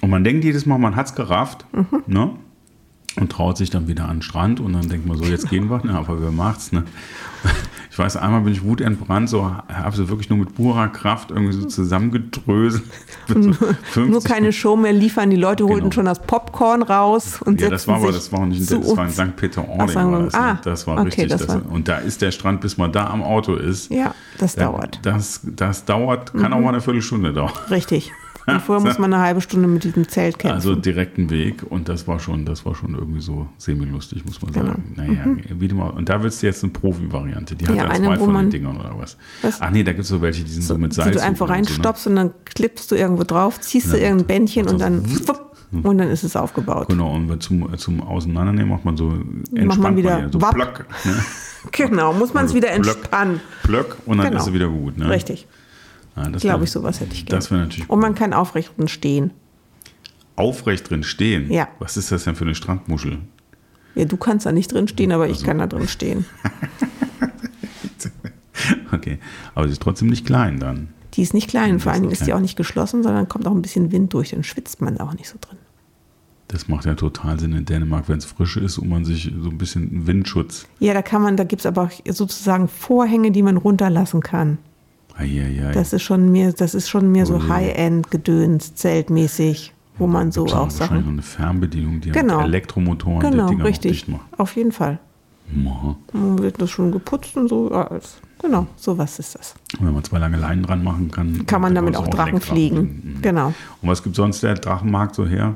Und 0.00 0.10
man 0.10 0.24
denkt 0.24 0.44
jedes 0.44 0.66
Mal, 0.66 0.78
man 0.78 0.96
hat 0.96 1.06
es 1.06 1.14
gerafft, 1.14 1.64
Mhm. 1.72 2.02
ne? 2.06 2.30
Und 3.16 3.30
traut 3.30 3.56
sich 3.56 3.70
dann 3.70 3.86
wieder 3.86 4.06
an 4.08 4.16
den 4.16 4.22
Strand 4.22 4.58
und 4.58 4.72
dann 4.72 4.88
denkt 4.88 5.06
man 5.06 5.16
so, 5.16 5.24
jetzt 5.24 5.48
gehen 5.48 5.70
wir, 5.70 5.84
ne? 5.84 5.94
aber 5.96 6.20
wer 6.20 6.32
macht's, 6.32 6.72
ne? 6.72 6.82
Ich 7.90 7.98
weiß, 8.00 8.16
einmal 8.16 8.40
bin 8.40 8.52
ich 8.52 8.64
wutentbrannt, 8.64 9.28
so 9.28 9.48
habe 9.48 9.94
sie 9.94 10.08
wirklich 10.08 10.28
nur 10.28 10.40
mit 10.40 10.56
purer 10.56 10.88
Kraft 10.88 11.30
irgendwie 11.30 11.52
so 11.52 11.64
zusammengedröselt. 11.66 12.82
So 13.28 13.52
50 13.52 14.08
Nur 14.10 14.20
keine 14.24 14.52
Show 14.52 14.74
mehr 14.74 14.92
liefern. 14.92 15.30
Die 15.30 15.36
Leute 15.36 15.62
holten 15.64 15.82
Genau. 15.90 15.92
schon 15.94 16.04
das 16.06 16.20
Popcorn 16.20 16.82
raus 16.82 17.40
und 17.40 17.60
Ja, 17.60 17.68
das 17.70 17.86
war 17.86 17.96
aber, 17.98 18.10
das 18.10 18.32
war 18.32 18.40
auch 18.40 18.46
nicht, 18.46 18.68
das 18.68 18.96
war 18.96 19.04
in. 19.06 19.10
St. 19.12 19.36
Peter-Ording. 19.36 19.86
Das, 19.86 19.94
ne? 19.94 20.28
Ah, 20.34 20.58
das 20.64 20.86
war 20.88 20.94
okay, 20.96 21.04
richtig. 21.04 21.28
das 21.28 21.46
Das 21.46 21.54
war- 21.64 21.70
und 21.72 21.86
da 21.86 21.98
ist 21.98 22.20
der 22.20 22.32
Strand, 22.32 22.60
bis 22.62 22.76
man 22.78 22.90
da 22.90 23.06
am 23.06 23.22
Auto 23.22 23.54
ist. 23.54 23.92
Ja, 23.92 24.12
das 24.38 24.56
Da- 24.56 24.64
dauert. 24.64 24.98
Mhm. 24.98 25.02
Das, 25.02 25.40
das 25.44 25.84
dauert, 25.84 26.34
kann 26.34 26.52
auch 26.52 26.58
mal 26.60 26.70
eine 26.70 26.80
Viertelstunde 26.80 27.32
dauern. 27.32 27.52
Richtig. 27.70 28.10
Und 28.46 28.60
vorher 28.60 28.84
muss 28.86 28.98
man 28.98 29.12
eine 29.14 29.22
halbe 29.22 29.40
Stunde 29.40 29.68
mit 29.68 29.84
diesem 29.84 30.06
Zelt 30.08 30.38
kämpfen. 30.38 30.54
Also 30.54 30.74
direkten 30.74 31.30
Weg 31.30 31.62
und 31.68 31.88
das 31.88 32.06
war 32.06 32.18
schon, 32.20 32.44
das 32.44 32.64
war 32.66 32.74
schon 32.74 32.94
irgendwie 32.94 33.20
so 33.20 33.46
semi-lustig, 33.58 34.24
muss 34.24 34.40
man 34.42 34.52
Genau. 34.52 34.66
sagen. 34.66 34.92
Naja, 34.96 35.36
wie 35.58 35.68
dem 35.68 35.80
auch- 35.80 35.94
und 35.96 36.08
da 36.08 36.22
willst 36.22 36.42
du 36.42 36.46
jetzt 36.46 36.62
eine 36.62 36.72
Profi-Variante. 36.72 37.54
Die 37.56 37.66
hat 37.66 37.74
Ja, 37.76 37.84
ja 37.84 37.90
eine, 37.90 38.06
zwei 38.06 38.18
von 38.18 38.34
den 38.34 38.50
Dingern 38.50 38.76
oder 38.76 38.94
was? 38.98 39.16
Was? 39.42 39.60
Ach 39.60 39.70
nee, 39.70 39.82
da 39.82 39.92
gibt 39.92 40.02
es 40.04 40.08
so 40.08 40.20
welche, 40.20 40.44
die 40.44 40.50
sind 40.50 40.62
so, 40.62 40.76
mit 40.76 40.92
Salz. 40.92 41.08
die 41.12 41.14
du 41.18 41.22
einfach 41.22 41.48
und 41.48 41.48
so, 41.48 41.54
ne? 41.54 41.60
und 42.06 42.16
dann 42.16 42.30
klippst 42.44 42.90
du 42.90 42.94
irgendwo 42.96 43.24
drauf, 43.24 43.60
ziehst 43.60 43.92
du 43.92 43.96
Ja, 43.96 44.04
irgendein 44.04 44.26
Bändchen 44.26 44.66
und 44.66 44.72
macht 44.72 44.82
dann 44.82 45.02
das 45.04 45.28
wupp, 45.28 45.56
und 45.82 45.98
dann 45.98 46.08
ist 46.08 46.22
es 46.22 46.36
aufgebaut. 46.36 46.86
Genau, 46.88 47.14
und 47.14 47.42
zum, 47.42 47.76
zum 47.78 48.00
Auseinandernehmen 48.02 48.68
macht 48.70 48.84
man 48.84 48.96
so 48.96 49.12
entspannt 49.54 49.96
wieder 49.96 50.10
man 50.14 50.20
ja, 50.26 50.32
so 50.32 50.40
wapp. 50.40 50.56
Ne? 51.04 51.12
Genau, 51.72 52.12
muss 52.12 52.34
man 52.34 52.44
es 52.44 52.50
Also 52.52 52.56
wieder 52.56 52.68
Plöck, 52.68 52.96
entspannen. 52.96 53.40
Plöck 53.62 53.96
und 54.04 54.18
dann 54.18 54.26
Genau. 54.28 54.40
ist 54.40 54.46
es 54.48 54.52
wieder 54.52 54.68
gut. 54.68 54.98
Ne? 54.98 55.08
Richtig. 55.08 55.46
Ja, 56.16 56.28
das 56.30 56.42
Glaube 56.42 56.64
ich, 56.64 56.70
sowas 56.70 57.00
hätte 57.00 57.12
ich 57.14 57.26
gerne. 57.26 57.38
Das 57.40 57.50
wäre 57.50 57.60
natürlich 57.62 57.90
Und 57.90 58.00
man 58.00 58.14
kann 58.14 58.32
aufrecht 58.32 58.72
und 58.76 58.90
stehen. 58.90 59.32
aufrecht 60.36 60.88
drin 60.90 61.02
stehen. 61.02 61.50
Ja. 61.50 61.68
Was 61.78 61.96
ist 61.96 62.10
das 62.12 62.24
denn 62.24 62.36
für 62.36 62.44
eine 62.44 62.54
Strandmuschel? 62.54 63.18
Ja, 63.96 64.04
du 64.04 64.16
kannst 64.16 64.46
da 64.46 64.52
nicht 64.52 64.72
drin 64.72 64.88
stehen, 64.88 65.12
aber 65.12 65.26
ich 65.26 65.34
Also- 65.34 65.46
kann 65.46 65.58
da 65.58 65.66
drin 65.66 65.88
stehen. 65.88 66.24
Okay, 68.92 69.18
aber 69.54 69.66
sie 69.66 69.72
ist 69.72 69.82
trotzdem 69.82 70.08
nicht 70.08 70.24
klein 70.24 70.60
dann. 70.60 70.88
Die 71.14 71.22
ist 71.22 71.34
nicht 71.34 71.48
klein, 71.48 71.80
vor 71.80 71.90
Das 71.90 71.94
allen 71.94 72.02
Dingen 72.02 72.12
ist 72.12 72.26
die 72.26 72.32
auch 72.32 72.40
nicht 72.40 72.56
geschlossen, 72.56 73.02
sondern 73.02 73.28
kommt 73.28 73.46
auch 73.46 73.52
ein 73.52 73.62
bisschen 73.62 73.92
Wind 73.92 74.12
durch, 74.14 74.30
dann 74.30 74.44
schwitzt 74.44 74.80
man 74.80 74.96
da 74.96 75.04
auch 75.04 75.14
nicht 75.14 75.28
so 75.28 75.36
drin. 75.40 75.58
Das 76.48 76.68
macht 76.68 76.84
ja 76.86 76.94
total 76.94 77.38
Sinn 77.40 77.52
in 77.52 77.64
Dänemark, 77.64 78.08
wenn 78.08 78.18
es 78.18 78.24
frisch 78.24 78.56
ist 78.56 78.78
und 78.78 78.88
man 78.88 79.04
sich 79.04 79.32
so 79.42 79.50
ein 79.50 79.58
bisschen 79.58 80.06
Windschutz. 80.06 80.66
Ja, 80.78 80.94
da 80.94 81.02
kann 81.02 81.20
man, 81.22 81.36
da 81.36 81.44
gibt 81.44 81.60
es 81.60 81.66
aber 81.66 81.82
auch 81.82 81.90
sozusagen 82.14 82.68
Vorhänge, 82.68 83.32
die 83.32 83.42
man 83.42 83.56
runterlassen 83.56 84.20
kann. 84.20 84.58
Eieiei. 85.16 85.72
Das 85.72 85.92
ist 85.92 86.02
schon 86.02 86.32
mehr, 86.32 86.52
das 86.52 86.74
ist 86.74 86.88
schon 86.88 87.10
mehr 87.12 87.24
so 87.26 87.34
Ui. 87.34 87.48
High-End-Gedöns, 87.48 88.74
zeltmäßig, 88.74 89.72
wo 89.98 90.06
man 90.06 90.32
so 90.32 90.46
auch 90.46 90.52
wahrscheinlich 90.52 90.78
noch 90.80 90.88
Sachen. 90.88 91.08
eine 91.08 91.22
Fernbedienung, 91.22 92.00
die 92.00 92.10
Genau. 92.10 92.38
mit 92.38 92.46
Elektromotoren 92.46 93.20
die 93.20 93.30
Genau, 93.30 93.46
Dinger 93.48 93.58
noch 93.60 93.68
richtig. 93.68 93.92
dicht 93.92 94.08
macht. 94.08 94.26
Auf 94.38 94.56
jeden 94.56 94.72
Fall. 94.72 94.98
Aha. 95.66 95.94
Dann 96.12 96.38
wird 96.40 96.60
das 96.60 96.70
schon 96.70 96.90
geputzt 96.90 97.36
und 97.36 97.48
so. 97.48 97.70
ja. 97.70 97.88
Genau, 98.42 98.66
sowas 98.76 99.18
ist 99.18 99.36
das. 99.36 99.54
Und 99.78 99.86
wenn 99.86 99.94
man 99.94 100.04
zwei 100.04 100.18
lange 100.18 100.36
Leinen 100.36 100.64
dran 100.64 100.82
machen 100.84 101.10
kann, 101.10 101.46
Kann 101.46 101.62
man 101.62 101.74
damit 101.74 101.96
auch 101.96 102.08
Drachen 102.08 102.32
Lenkdrachen 102.32 102.40
fliegen. 102.40 102.80
Mhm. 103.16 103.22
Genau. 103.22 103.46
Und 103.80 103.88
was 103.88 104.02
gibt 104.02 104.16
sonst 104.16 104.42
der 104.42 104.54
Drachenmarkt 104.54 105.14
so 105.14 105.26
her? 105.26 105.54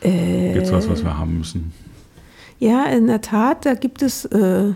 Äh, 0.00 0.54
Gibt 0.54 0.66
es 0.66 0.72
was, 0.72 0.88
was 0.88 1.04
wir 1.04 1.16
haben 1.18 1.38
müssen? 1.38 1.72
Ja, 2.58 2.84
in 2.86 3.06
der 3.06 3.20
Tat, 3.20 3.66
da 3.66 3.74
gibt 3.74 4.02
es 4.02 4.24
äh, 4.24 4.36
einen 4.38 4.74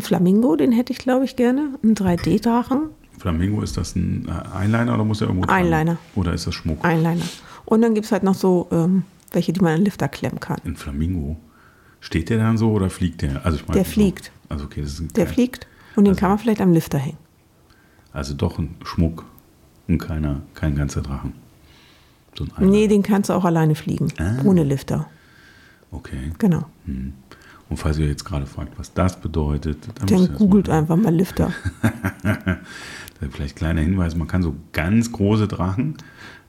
Flamingo, 0.00 0.56
den 0.56 0.72
hätte 0.72 0.92
ich, 0.92 0.98
glaube 0.98 1.24
ich, 1.24 1.36
gerne. 1.36 1.68
Einen 1.82 1.94
3D-Drachen, 1.94 2.90
Flamingo, 3.22 3.62
ist 3.62 3.76
das 3.76 3.94
ein 3.94 4.26
äh, 4.28 4.58
Eyeliner 4.64 4.94
oder 4.94 5.04
muss 5.04 5.20
er 5.20 5.28
irgendwo 5.28 5.46
dran? 5.46 5.64
Eyeliner. 5.64 5.96
Oder 6.16 6.32
ist 6.34 6.44
das 6.48 6.54
Schmuck? 6.56 6.84
Einliner. 6.84 7.22
Und 7.64 7.80
dann 7.82 7.94
gibt 7.94 8.06
es 8.06 8.10
halt 8.12 8.24
noch 8.24 8.34
so 8.34 8.66
ähm, 8.72 9.04
welche, 9.30 9.52
die 9.52 9.60
man 9.60 9.74
in 9.74 9.78
den 9.78 9.84
Lifter 9.84 10.08
klemmen 10.08 10.40
kann. 10.40 10.56
Ein 10.64 10.74
Flamingo. 10.74 11.36
Steht 12.00 12.30
der 12.30 12.38
dann 12.38 12.58
so 12.58 12.72
oder 12.72 12.90
fliegt 12.90 13.22
der? 13.22 13.46
Also 13.46 13.58
ich 13.58 13.68
meine, 13.68 13.74
Der 13.76 13.84
fliegt. 13.84 14.24
So, 14.24 14.30
also 14.48 14.64
okay, 14.64 14.80
das 14.82 14.94
ist 14.94 15.00
ein 15.00 15.08
Der 15.14 15.28
fliegt 15.28 15.68
und 15.94 16.04
den 16.04 16.10
Also- 16.14 16.20
kann 16.20 16.30
man 16.30 16.38
vielleicht 16.40 16.60
am 16.60 16.72
Lifter 16.72 16.98
hängen. 16.98 17.16
Also 18.12 18.34
doch 18.34 18.58
ein 18.58 18.74
Schmuck 18.84 19.24
und 19.86 19.98
keiner, 19.98 20.40
kein 20.54 20.74
ganzer 20.74 21.00
Drachen. 21.00 21.34
So 22.36 22.42
ein 22.42 22.50
Eyeliner. 22.56 22.70
Nee, 22.72 22.88
den 22.88 23.04
kannst 23.04 23.30
du 23.30 23.34
auch 23.34 23.44
alleine 23.44 23.76
fliegen. 23.76 24.08
Ah. 24.18 24.42
Ohne 24.44 24.64
Lifter. 24.64 25.08
Okay. 25.92 26.32
Genau. 26.38 26.64
Hm. 26.86 27.12
Und 27.72 27.78
falls 27.78 27.96
ihr 27.98 28.06
jetzt 28.06 28.24
gerade 28.26 28.44
fragt, 28.44 28.78
was 28.78 28.92
das 28.92 29.18
bedeutet, 29.18 29.78
dann, 29.98 30.06
Dann 30.06 30.34
googelt 30.36 30.68
mal- 30.68 30.80
einfach 30.80 30.96
mal 30.96 31.14
Lifter. 31.14 31.52
Vielleicht 33.30 33.56
kleiner 33.56 33.80
Hinweis, 33.80 34.14
man 34.14 34.26
kann 34.28 34.42
so 34.42 34.54
ganz 34.74 35.10
große 35.10 35.48
Drachen 35.48 35.94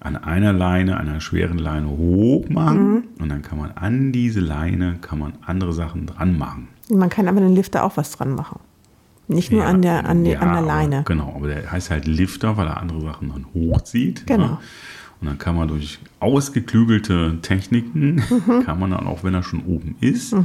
an 0.01 0.17
einer 0.17 0.51
Leine, 0.51 0.97
einer 0.97 1.21
schweren 1.21 1.59
Leine 1.59 1.87
hoch 1.87 2.49
machen 2.49 2.91
Mhm. 2.93 3.03
und 3.21 3.29
dann 3.29 3.41
kann 3.41 3.57
man 3.57 3.71
an 3.71 4.11
diese 4.11 4.41
Leine 4.41 4.97
kann 4.99 5.17
man 5.17 5.31
andere 5.45 5.71
Sachen 5.71 6.07
dran 6.07 6.37
machen. 6.37 6.67
Man 6.91 7.07
kann 7.09 7.29
aber 7.29 7.39
den 7.39 7.55
Lifter 7.55 7.85
auch 7.85 7.95
was 7.95 8.11
dran 8.11 8.35
machen. 8.35 8.59
Nicht 9.29 9.49
nur 9.53 9.63
an 9.65 9.81
der, 9.81 10.05
an, 10.05 10.25
der, 10.25 10.33
ja, 10.33 10.39
an 10.41 10.49
der 10.49 10.57
aber- 10.57 10.67
Leine. 10.67 11.03
Genau, 11.05 11.31
aber 11.37 11.47
der 11.47 11.71
heißt 11.71 11.89
halt 11.89 12.05
Lifter, 12.05 12.57
weil 12.57 12.67
er 12.67 12.81
andere 12.81 12.99
Sachen 12.99 13.29
dann 13.29 13.45
hochzieht. 13.53 14.27
Genau. 14.27 14.45
Ne? 14.45 14.57
Und 15.21 15.27
dann 15.29 15.37
kann 15.37 15.55
man 15.55 15.69
durch 15.69 15.99
ausgeklügelte 16.19 17.37
Techniken, 17.41 18.15
Mhm. 18.15 18.63
kann 18.65 18.77
man 18.77 18.91
dann 18.91 19.07
auch, 19.07 19.23
wenn 19.23 19.33
er 19.33 19.43
schon 19.43 19.61
oben 19.63 19.95
ist, 20.01 20.35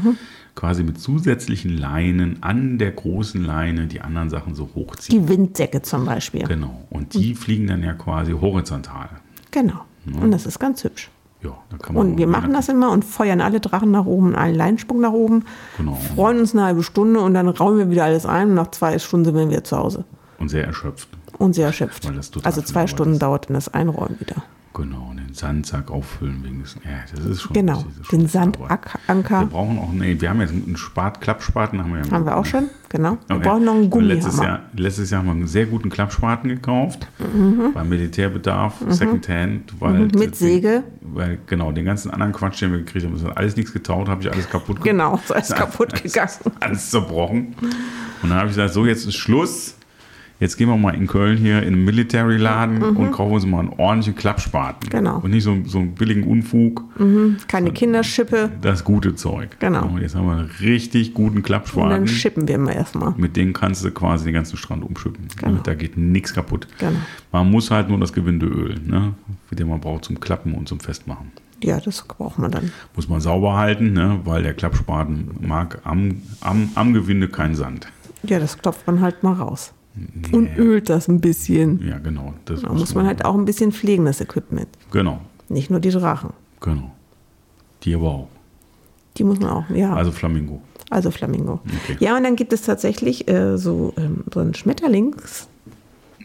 quasi 0.59 0.83
mit 0.83 1.01
zusätzlichen 1.01 1.79
Leinen 1.79 2.43
an 2.43 2.79
der 2.79 2.91
großen 2.91 3.45
Leine 3.45 3.87
die 3.87 4.01
anderen 4.01 4.29
Sachen 4.29 4.57
so 4.57 4.69
hochziehen. 4.75 5.23
Die 5.23 5.29
Winddecke 5.29 5.83
zum 5.83 6.05
Beispiel. 6.05 6.43
Genau. 6.49 6.83
Und 6.91 7.15
die 7.15 7.37
fliegen 7.37 7.69
dann 7.69 7.85
ja 7.85 7.93
quasi 7.93 8.33
horizontal. 8.33 9.09
Genau. 9.53 9.85
Und 10.21 10.33
das 10.33 10.47
ist 10.47 10.59
ganz 10.59 10.83
hübsch. 10.83 11.11
Ja, 11.45 11.51
da 11.71 11.77
kann 11.77 11.95
man 11.95 12.07
Und 12.09 12.19
wir 12.19 12.27
machen 12.27 12.53
das 12.53 12.69
immer 12.69 12.91
und 12.91 13.05
feuern 13.05 13.41
alle 13.41 13.61
Drachen 13.61 13.93
nach 13.93 14.05
oben, 14.05 14.35
einen 14.35 14.57
Leinsprung 14.57 15.01
nach 15.01 15.13
oben, 15.13 15.45
Genau. 15.77 15.95
freuen 16.17 16.41
uns 16.41 16.55
eine 16.55 16.65
halbe 16.65 16.83
Stunde 16.83 17.21
und 17.21 17.35
dann 17.35 17.47
raumen 17.49 17.79
wir 17.79 17.91
wieder 17.91 18.05
alles 18.05 18.27
ein 18.27 18.49
und 18.49 18.55
nach 18.55 18.73
zwei 18.73 18.99
Stunden 18.99 19.27
sind 19.27 19.37
wir 19.37 19.49
wieder 19.49 19.63
zu 19.63 19.77
Hause. 19.77 20.05
Und 20.41 20.49
sehr 20.49 20.65
erschöpft. 20.65 21.09
Und 21.39 21.55
sehr 21.55 21.67
erschöpft. 21.67 22.11
Also 22.43 22.63
zwei 22.63 22.89
Stunden 22.89 23.13
ist. 23.15 23.23
dauert 23.23 23.49
dann 23.49 23.55
das 23.55 23.73
Einräumen 23.73 24.19
wieder. 24.19 24.43
Genau, 24.79 25.13
den 25.13 25.35
Sandsack 25.35 25.91
auffüllen 25.91 26.43
wegen 26.45 26.63
des. 26.63 26.77
Ja, 26.85 26.91
das 27.13 27.25
ist 27.25 27.43
schon. 27.43 27.53
Genau. 27.53 27.85
Den 28.13 28.27
Arbeit. 28.27 28.29
Wir 28.29 28.29
Sandanker 28.29 29.47
brauchen 29.47 29.79
auch, 29.79 29.93
nee, 29.93 30.17
wir 30.21 30.31
haben 30.31 30.41
jetzt 30.41 30.53
einen 30.53 30.77
Spat, 30.77 31.21
Klappspaten 31.21 31.81
haben 31.83 31.93
wir 31.93 32.05
ja. 32.05 32.11
haben 32.13 32.25
wir 32.25 32.37
auch 32.37 32.47
schon. 32.47 32.71
Genau. 32.89 33.19
Wir 33.27 33.37
Okay. 33.37 33.49
brauchen 33.49 33.65
noch 33.65 33.75
einen 33.75 33.93
Und 33.93 34.05
Letztes. 34.05 34.39
Jahr, 34.39 34.61
letztes 34.75 35.11
Jahr 35.11 35.21
haben 35.21 35.27
wir 35.27 35.33
einen 35.33 35.47
sehr 35.49 35.67
guten 35.67 35.91
Klappspaten 35.91 36.49
gekauft. 36.49 37.09
Beim 37.75 37.89
Militärbedarf, 37.89 38.75
Secondhand. 38.89 39.75
Weil 39.81 40.07
Mhm, 40.07 40.11
mit 40.19 40.37
Säge. 40.37 40.85
Weil, 41.01 41.39
genau, 41.47 41.73
den 41.73 41.85
ganzen 41.85 42.11
anderen 42.13 42.33
Quatsch, 42.33 42.63
den 42.63 42.71
wir 42.71 42.79
gekriegt 42.79 43.05
haben, 43.05 43.17
ist 43.17 43.25
alles 43.25 43.57
nichts 43.57 43.73
getaut, 43.73 44.09
habe 44.09 44.23
ich 44.23 44.31
alles 44.33 44.49
kaputt 44.49 44.81
gemacht. 44.81 45.21
Genau, 45.29 45.37
ist 45.39 45.55
kaputt 45.57 46.03
gegangen. 46.03 46.31
alles 46.61 46.91
zerbrochen. 46.91 47.55
Und 48.23 48.29
dann 48.31 48.39
habe 48.39 48.47
ich 48.49 48.55
gesagt, 48.55 48.73
so 48.75 48.87
jetzt 48.87 49.07
ist 49.07 49.17
Schluss. 49.17 49.75
Jetzt 50.41 50.57
gehen 50.57 50.69
wir 50.69 50.77
mal 50.77 50.95
in 50.95 51.09
Köln 51.09 51.37
hier 51.37 51.63
in 51.65 51.75
einen 51.75 51.85
Military-Laden 51.85 52.81
und 52.83 53.11
kaufen 53.11 53.33
uns 53.35 53.45
mal 53.47 53.59
einen 53.61 53.71
ordentlichen 53.71 54.15
Klappspaten. 54.15 54.87
Mhm. 54.87 54.91
Genau. 54.91 55.19
Und 55.19 55.31
nicht 55.31 55.43
so, 55.43 55.57
so 55.65 55.79
einen 55.79 55.95
billigen 55.95 56.23
Unfug, 56.23 56.85
Keine 57.49 57.73
Kinderschippe. 57.73 58.51
das 58.61 58.85
gute 58.85 59.17
Zeug. 59.17 59.57
Genau. 59.59 59.87
Und 59.87 60.01
jetzt 60.01 60.15
haben 60.15 60.27
wir 60.27 60.37
einen 60.37 60.51
richtig 60.61 61.13
guten 61.15 61.39
Und 61.39 61.43
Klappspaten. 61.43 61.91
dann 61.91 62.07
schippen 62.07 62.47
wir 62.47 62.57
mal 62.59 62.73
erstmal. 62.73 63.15
Mit 63.17 63.37
denen 63.37 63.53
kannst 63.53 63.85
du 63.85 63.91
quasi 63.91 64.27
den 64.27 64.35
ganzen 64.35 64.57
Strand 64.57 64.85
umschippen. 64.85 65.27
Genau. 65.37 65.61
Da 65.63 65.75
geht 65.75 65.97
nichts 65.97 66.33
kaputt. 66.35 66.69
Genau. 66.79 66.99
Man 67.33 67.51
muss 67.51 67.71
halt 67.73 67.89
nur 67.89 67.99
das 67.99 68.13
Gewindeöl, 68.13 68.77
ne, 68.87 69.15
den 69.51 69.69
man 69.69 69.81
braucht 69.81 70.05
zum 70.05 70.21
Klappen 70.21 70.55
und 70.55 70.69
zum 70.69 70.79
Festmachen. 70.79 71.33
Ja, 71.65 71.81
das 71.81 72.03
braucht 72.07 72.39
man 72.39 72.53
dann. 72.53 72.71
Muss 72.95 73.09
man 73.09 73.21
sauber 73.21 73.57
halten, 73.57 73.93
ne, 73.93 74.21
weil 74.25 74.45
der 74.45 74.55
Klappspaten 74.55 75.31
mag 75.41 75.81
am, 75.83 76.23
am, 76.41 76.69
am 76.77 76.93
Gewinde 76.95 77.29
keinen 77.29 77.57
Sand. 77.57 77.89
Ja, 78.23 78.39
das 78.39 78.57
klopft 78.59 78.87
man 78.87 79.01
halt 79.01 79.25
mal 79.25 79.33
raus. 79.33 79.73
Und 80.33 80.57
ölt 80.57 80.89
das 80.91 81.09
ein 81.09 81.21
bisschen. 81.21 81.85
Ja, 81.87 81.99
genau. 81.99 82.35
Das 82.45 82.63
Da 82.63 82.73
muss 82.73 82.95
man 82.95 83.07
halt 83.07 83.25
auch 83.25 83.35
ein 83.35 83.45
bisschen 83.45 83.73
pflegen, 83.73 84.05
das 84.05 84.21
Equipment. 84.21 84.69
Genau, 84.93 85.21
Nicht 85.49 85.71
nur 85.71 85.81
die 85.81 85.91
Drachen. 85.91 86.31
genau. 86.61 86.93
Die 87.83 87.95
aber 87.95 88.09
auch. 88.11 88.29
Die 89.17 89.25
muss 89.25 89.41
man 89.41 89.51
auch, 89.51 89.71
ja. 89.71 89.89
Also, 89.95 90.11
Also 90.11 90.13
Flamingo. 90.13 90.63
Flamingo. 91.11 91.61
Okay. 91.85 91.97
Ja, 92.01 92.17
und 92.17 92.23
dann 92.25 92.37
gibt 92.37 92.53
es 92.53 92.63
tatsächlich 92.63 93.29
äh, 93.29 93.57
so, 93.59 93.93
ähm, 93.97 94.25
so 94.33 94.41
ein 94.41 94.55
Schmetterlings, 94.55 95.49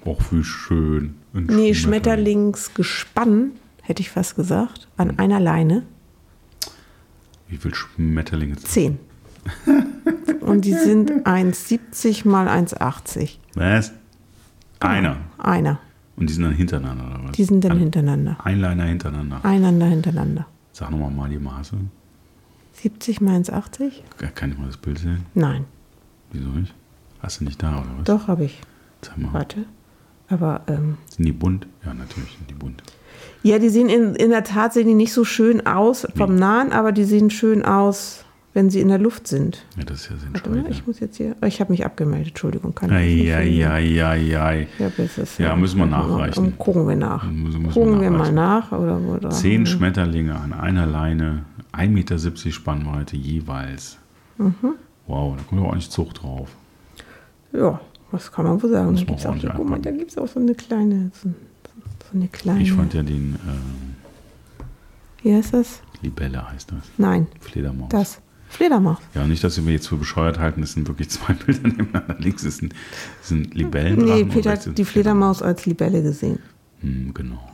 Auch 0.06 0.22
wie 0.32 0.44
schön. 0.44 1.16
Ein 1.34 1.46
nee, 1.46 1.74
Schmetterling. 1.74 1.74
Schmetterlingsgespann, 2.54 3.52
hätte 3.82 4.02
ich 4.02 4.10
fast 4.12 4.36
gesagt, 4.36 4.88
an 4.98 5.18
einer 5.18 5.40
Leine. 5.40 5.84
Wie 7.48 7.58
viel 7.58 7.74
Schmetterlinge? 7.74 8.56
Zehn. 8.58 9.00
und 10.42 10.66
die 10.66 10.74
sind 10.74 11.12
1,70 11.26 12.28
mal 12.28 12.48
1,80. 12.48 13.38
Was? 13.56 13.92
Einer. 14.80 15.18
Einer. 15.38 15.80
Und 16.16 16.30
die 16.30 16.34
sind 16.34 16.44
dann 16.44 16.54
hintereinander, 16.54 17.06
oder 17.06 17.24
was? 17.26 17.32
Die 17.34 17.44
sind 17.44 17.64
dann 17.64 17.74
An- 17.74 17.80
hintereinander. 17.80 18.38
Einliner 18.44 18.84
hintereinander. 18.86 19.40
Einander 19.44 19.86
hintereinander. 19.88 20.46
Sag 20.72 20.92
nochmal 20.92 21.12
mal 21.12 21.30
die 21.30 21.40
Maße. 21.40 21.76
70 22.74 23.22
mal 23.22 23.36
1,80? 23.40 23.92
Kann 24.36 24.52
ich 24.52 24.58
mal 24.58 24.68
das 24.68 24.78
Bild 24.78 25.00
sehen? 25.00 25.26
Nein. 25.34 25.66
Wieso 26.32 26.50
nicht? 26.50 26.74
Hast 27.22 27.40
du 27.40 27.46
nicht 27.46 27.62
da, 27.62 27.78
oder 27.80 27.90
was? 27.98 28.04
Doch, 28.06 28.28
habe 28.28 28.46
ich. 28.46 28.60
Sag 29.02 29.18
mal. 29.18 29.34
Warte. 29.34 29.66
Aber, 30.30 30.62
ähm, 30.68 30.98
Sind 31.10 31.26
die 31.26 31.32
bunt? 31.32 31.68
Ja, 31.86 31.94
natürlich 31.94 32.32
sind 32.38 32.50
die 32.50 32.54
bunt. 32.56 32.82
ja, 33.44 33.60
die 33.60 33.70
sehen 33.70 33.90
in, 33.90 34.16
in 34.16 34.30
der 34.32 34.44
Tat 34.44 34.74
sehen 34.74 34.88
die 34.88 34.94
nicht 34.96 35.14
so 35.14 35.24
schön 35.26 35.66
aus 35.68 36.08
vom 36.16 36.36
Nahen, 36.36 36.72
aber 36.72 36.92
die 36.92 37.04
sehen 37.04 37.30
schön 37.30 37.64
aus, 37.64 38.23
wenn 38.54 38.70
sie 38.70 38.82
in 38.82 38.88
der 38.90 39.00
Luft 39.00 39.28
sind. 39.28 39.66
Ja, 39.78 39.84
das 39.84 40.02
ist 40.02 40.10
ja 40.10 40.16
mal, 40.16 40.22
sinnschweig. 40.44 40.70
ich 40.72 40.86
muss 40.88 41.00
jetzt 41.00 41.18
hier. 41.18 41.36
oh, 41.42 41.46
Ich 41.46 41.60
habe 41.60 41.72
mich 41.72 41.86
abgemeldet, 41.86 42.30
Entschuldigung. 42.30 42.76
Kann 42.76 42.90
ich 42.92 42.96
nicht 43.24 43.34
finden. 43.34 43.64
Eieieiei. 43.72 44.68
Ja, 44.80 44.90
bis 44.90 45.18
es- 45.18 45.38
Ja, 45.40 45.56
müssen 45.56 45.80
wir 45.80 45.86
nachreichen. 45.88 46.46
Um, 46.46 46.58
gucken 46.58 46.88
wir 46.88 46.96
nach. 46.96 47.24
Müssen- 47.24 47.44
müssen 47.44 47.64
wir 47.66 47.72
gucken 47.72 48.02
wir 48.02 48.12
mal 48.12 48.32
nachreichen. 48.32 48.36
nach. 48.36 48.72
Oder, 48.72 49.00
oder, 49.00 49.30
Zehn 49.32 49.66
Schmetterlinge 49.66 50.36
an 50.36 50.54
einer 50.54 50.86
Leine, 50.86 51.46
1,70 51.72 51.90
Meter 51.90 52.52
Spannweite 52.52 53.18
jeweils. 53.18 53.98
Mhm. 54.38 54.54
Wow, 55.08 55.36
da 55.38 55.44
kommt 55.44 55.62
ja 55.62 55.68
ordentlich 55.68 55.90
Zucht 55.90 56.22
drauf. 56.22 56.50
Ja, 57.52 57.80
was 58.12 58.32
kann 58.32 58.46
man 58.46 58.62
wohl 58.62 58.70
sagen? 58.70 58.96
Da 58.96 59.02
gibt 59.04 59.20
es 59.20 59.26
auch, 59.26 59.36
mal, 59.36 59.52
einpacken. 59.52 59.82
da 59.82 59.92
gibt's 59.92 60.18
auch 60.18 60.28
so 60.28 60.40
eine 60.40 60.54
kleine. 60.56 61.12
So, 61.14 61.30
so 61.30 62.18
eine 62.18 62.28
kleine. 62.28 62.62
Ich 62.62 62.72
fand 62.72 62.94
ja 62.94 63.02
den 63.04 63.36
ähm, 63.48 63.96
Wie 65.24 65.34
heißt 65.36 65.54
das? 65.54 65.82
Libelle 66.02 66.50
heißt 66.52 66.72
das. 66.72 66.84
Nein, 66.98 67.28
Fledermaus. 67.40 67.90
das. 67.90 68.22
Fledermaus. 68.54 69.00
Ja, 69.16 69.26
nicht, 69.28 69.44
dass 69.44 69.64
wir 69.66 69.74
jetzt 69.74 69.88
für 69.88 69.96
bescheuert 69.98 70.40
halten, 70.40 70.64
es 70.64 70.74
sind 70.74 70.88
wirklich 70.88 71.10
zwei 71.10 71.34
Bilder 71.46 71.68
nebeneinander. 71.68 72.16
Links 72.20 72.44
ist 72.44 72.62
ein, 72.62 72.74
sind 73.22 73.54
Libellen. 73.56 74.00
Nee, 74.06 74.26
Peter 74.26 74.52
hat 74.52 74.78
die 74.78 74.86
Fledermaus 74.86 75.42
als 75.42 75.66
Libelle 75.66 76.02
gesehen. 76.04 76.40
Hm, 76.82 77.14
genau. 77.14 77.50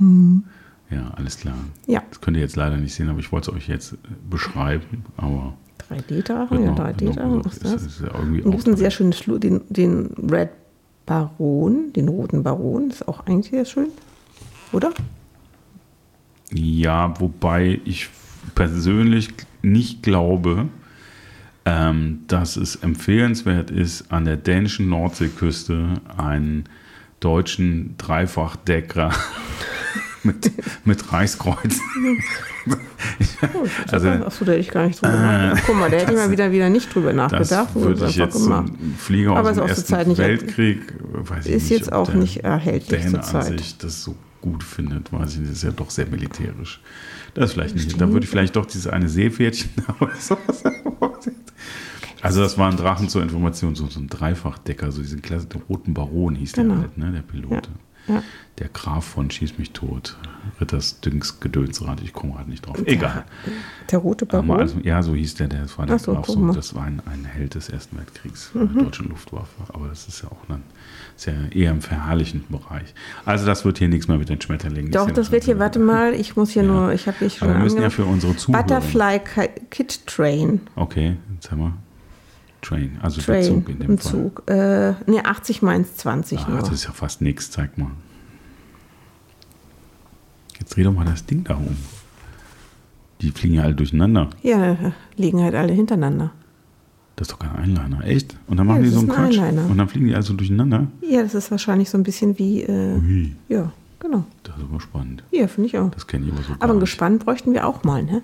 Ja, 0.91 1.11
alles 1.15 1.37
klar. 1.37 1.55
Ja. 1.87 2.03
Das 2.09 2.19
könnt 2.21 2.35
ihr 2.37 2.41
jetzt 2.41 2.55
leider 2.55 2.77
nicht 2.77 2.93
sehen, 2.93 3.09
aber 3.09 3.19
ich 3.19 3.31
wollte 3.31 3.51
es 3.51 3.57
euch 3.57 3.67
jetzt 3.67 3.93
äh, 3.93 3.97
beschreiben. 4.29 5.05
Aber 5.17 5.53
3D-Drachen, 5.89 6.63
ja, 6.63 6.73
Genau, 6.73 6.83
3D-Drachen 6.83 7.31
genau. 7.31 7.37
ist 7.49 7.63
Das 7.63 7.73
das. 7.73 7.83
ist 7.85 8.01
ja 8.01 8.07
irgendwie 8.13 8.41
Dann 8.41 8.51
gibt 8.51 8.67
einen 8.67 8.77
sehr 8.77 8.91
schönen 8.91 9.13
Schlu 9.13 9.37
den, 9.37 9.61
den 9.69 10.07
Red 10.31 10.49
Baron, 11.05 11.93
den 11.93 12.07
roten 12.07 12.43
Baron, 12.43 12.89
ist 12.89 13.07
auch 13.07 13.25
eigentlich 13.25 13.49
sehr 13.51 13.65
schön, 13.65 13.87
oder? 14.71 14.91
Ja, 16.51 17.13
wobei 17.19 17.79
ich 17.85 18.09
persönlich 18.55 19.29
nicht 19.61 20.01
glaube, 20.03 20.67
ähm, 21.69 22.23
dass 22.27 22.55
es 22.57 22.77
empfehlenswert 22.77 23.69
ist, 23.69 24.11
an 24.11 24.25
der 24.25 24.37
dänischen 24.37 24.89
Nordseeküste 24.89 26.01
einen 26.17 26.63
deutschen 27.19 27.95
Dreifachdecker 27.97 29.11
mit, 30.23 30.51
mit 30.83 31.13
Reichskreuz. 31.13 31.79
Also, 33.91 34.09
Achso, 34.09 34.45
da 34.45 34.51
hätte 34.53 34.61
ich 34.61 34.71
gar 34.71 34.87
nicht 34.87 34.99
drüber 35.01 35.13
nachgedacht. 35.13 35.63
Guck 35.67 35.75
mal, 35.75 35.91
da 35.91 35.97
hätte 35.97 36.11
ich 36.11 36.17
mal 36.17 36.31
wieder, 36.31 36.51
wieder 36.51 36.69
nicht 36.69 36.93
drüber 36.93 37.13
das 37.13 37.31
nachgedacht. 37.31 37.75
und 37.75 37.83
würde 37.83 38.05
ich 38.07 38.15
jetzt 38.15 38.41
gemacht. 38.41 38.69
ein 38.69 38.95
Flieger 38.97 39.35
Aber 39.35 39.51
aus 39.51 39.55
dem 39.57 39.67
Ersten 39.67 39.85
Zeit 39.85 40.17
Weltkrieg, 40.17 40.81
weiß 40.99 41.45
ich 41.45 41.51
Ist 41.53 41.63
nicht, 41.63 41.71
jetzt 41.71 41.93
auch 41.93 42.13
nicht 42.13 42.43
erhältlich 42.43 43.07
zur 43.07 43.19
an 43.19 43.25
Zeit. 43.25 43.59
sich 43.59 43.77
das 43.77 44.03
so 44.03 44.15
gut 44.41 44.63
findet, 44.63 45.13
weiß 45.13 45.33
ich 45.33 45.39
nicht. 45.39 45.51
Das 45.51 45.57
ist 45.57 45.63
ja 45.63 45.71
doch 45.71 45.91
sehr 45.91 46.07
militärisch. 46.07 46.81
Das 47.35 47.45
ist 47.45 47.53
vielleicht 47.53 47.75
nicht. 47.75 48.01
Da 48.01 48.11
würde 48.11 48.23
ich 48.23 48.29
vielleicht 48.29 48.55
doch 48.55 48.65
dieses 48.65 48.87
eine 48.87 49.07
Seepferdchen 49.07 49.69
oder 49.99 50.15
sowas 50.15 50.63
Also 52.21 52.41
das 52.41 52.57
war 52.57 52.69
ein 52.69 52.75
Drachen 52.77 53.07
zur 53.07 53.21
Information, 53.23 53.75
so, 53.75 53.87
so 53.87 53.99
ein 53.99 54.07
Dreifachdecker, 54.07 54.91
so 54.91 55.01
diesen 55.01 55.21
Klasse, 55.21 55.47
der 55.47 55.61
roten 55.69 55.93
Baron 55.93 56.35
hieß 56.35 56.53
Genau. 56.53 56.73
der 56.75 56.81
halt, 56.83 56.97
ne, 56.97 57.11
der 57.11 57.21
Pilot. 57.21 57.51
Ja. 57.51 57.61
Der 58.57 58.67
Graf 58.69 59.05
von 59.05 59.29
Schieß 59.29 59.57
mich 59.57 59.71
tot, 59.71 60.17
Ritters 60.59 60.99
Dünks 60.99 61.39
Gedönsrad, 61.39 62.01
ich 62.01 62.11
komme 62.11 62.37
halt 62.37 62.47
nicht 62.49 62.65
drauf. 62.65 62.77
Egal. 62.85 63.23
Der 63.91 63.99
rote 63.99 64.25
Aber 64.29 64.41
Baron. 64.41 64.59
also, 64.61 64.79
ja, 64.83 65.01
so 65.03 65.13
hieß 65.15 65.35
der, 65.35 65.47
der 65.47 65.65
war 65.77 65.85
der 65.85 65.99
so, 65.99 66.13
Graf, 66.15 66.25
so. 66.25 66.39
Mhm. 66.39 66.53
das 66.53 66.73
war 66.75 66.83
ein, 66.83 67.01
ein 67.05 67.23
Held 67.25 67.55
des 67.55 67.69
Ersten 67.69 67.97
Weltkriegs 67.97 68.51
der 68.53 68.65
deutschen 68.65 69.09
Luftwaffe. 69.09 69.47
Aber 69.73 69.87
das 69.87 70.07
ist 70.07 70.23
ja 70.23 70.29
auch 70.29 70.45
dann 70.47 70.63
ist 71.15 71.27
ja 71.27 71.33
eher 71.51 71.71
im 71.71 71.81
verherrlichenden 71.81 72.57
Bereich. 72.59 72.93
Also 73.25 73.45
das 73.45 73.63
wird 73.63 73.77
hier 73.77 73.87
nichts 73.89 74.07
mehr 74.07 74.17
mit 74.17 74.27
den 74.29 74.41
Schmetterlingen. 74.41 74.91
Doch, 74.91 75.07
ja 75.07 75.13
das 75.13 75.31
wird 75.31 75.43
hier, 75.43 75.59
warte 75.59 75.79
mal, 75.79 76.13
ich 76.13 76.35
muss 76.35 76.49
hier 76.51 76.63
Ja. 76.63 76.67
nur, 76.69 76.93
ich 76.93 77.07
habe 77.07 77.17
hier 77.19 77.29
schon 77.29 77.47
Aber 77.47 77.57
wir 77.59 77.63
müssen 77.63 77.81
ja 77.81 77.89
für 77.91 78.05
unsere 78.05 78.35
Zuhörer. 78.35 78.63
Butterfly 78.63 79.19
Ki- 79.19 79.61
Kid 79.69 80.07
Train. 80.07 80.61
Okay, 80.75 81.15
jetzt 81.35 81.51
haben 81.51 81.59
wir 81.61 81.73
Train, 82.61 82.97
also 83.01 83.21
Train, 83.21 83.41
der 83.41 83.43
Zug 83.51 83.69
in 83.69 83.79
dem 83.79 83.97
Fall. 83.97 84.11
Zug. 84.11 84.43
Äh, 84.47 84.91
ne, 85.09 85.23
80 85.25 85.61
Mainz 85.61 85.95
20 85.97 86.39
Ah, 86.39 86.49
nur. 86.49 86.59
das 86.59 86.71
ist 86.71 86.83
ja 86.85 86.91
fast 86.91 87.21
nichts, 87.21 87.49
zeig 87.51 87.77
mal. 87.77 87.91
Jetzt 90.59 90.75
dreh 90.75 90.83
doch 90.83 90.93
mal 90.93 91.05
das 91.05 91.25
Ding 91.25 91.43
da 91.45 91.55
um. 91.55 91.75
Die 93.21 93.31
fliegen 93.31 93.55
ja 93.55 93.63
alle 93.63 93.75
durcheinander. 93.75 94.29
Ja, 94.43 94.93
liegen 95.15 95.41
halt 95.41 95.55
alle 95.55 95.73
hintereinander. 95.73 96.31
Das 97.15 97.27
ist 97.27 97.33
doch 97.33 97.39
kein 97.39 97.55
Einliner, 97.55 98.03
echt? 98.05 98.37
Und 98.47 98.57
dann 98.57 98.67
machen 98.67 98.77
Ja, 98.77 98.83
die 98.83 98.89
so 98.89 98.99
einen 98.99 99.11
ein 99.11 99.15
Quatsch. 99.15 99.39
Einliner. 99.39 99.69
Und 99.69 99.77
dann 99.77 99.89
fliegen 99.89 100.07
die 100.07 100.15
also 100.15 100.33
durcheinander. 100.33 100.87
Ja, 101.01 101.21
das 101.21 101.33
ist 101.35 101.51
wahrscheinlich 101.51 101.89
so 101.89 101.97
ein 101.97 102.03
bisschen 102.03 102.37
wie, 102.39 102.61
äh, 102.63 102.95
Ui, 102.97 103.35
ja, 103.49 103.71
genau. 103.99 104.25
das 104.43 104.55
ist 104.57 104.63
aber 104.63 104.79
spannend. 104.79 105.23
Ja, 105.31 105.47
finde 105.47 105.67
ich 105.67 105.77
auch. 105.77 105.91
Das 105.91 106.07
kenne 106.07 106.25
ich 106.27 106.31
aber 106.33 106.43
so 106.43 106.53
Aber 106.59 106.73
ein. 106.73 106.79
Gespann 106.79 107.19
bräuchten 107.19 107.53
wir 107.53 107.67
auch 107.67 107.83
mal, 107.83 108.03
ne? 108.03 108.21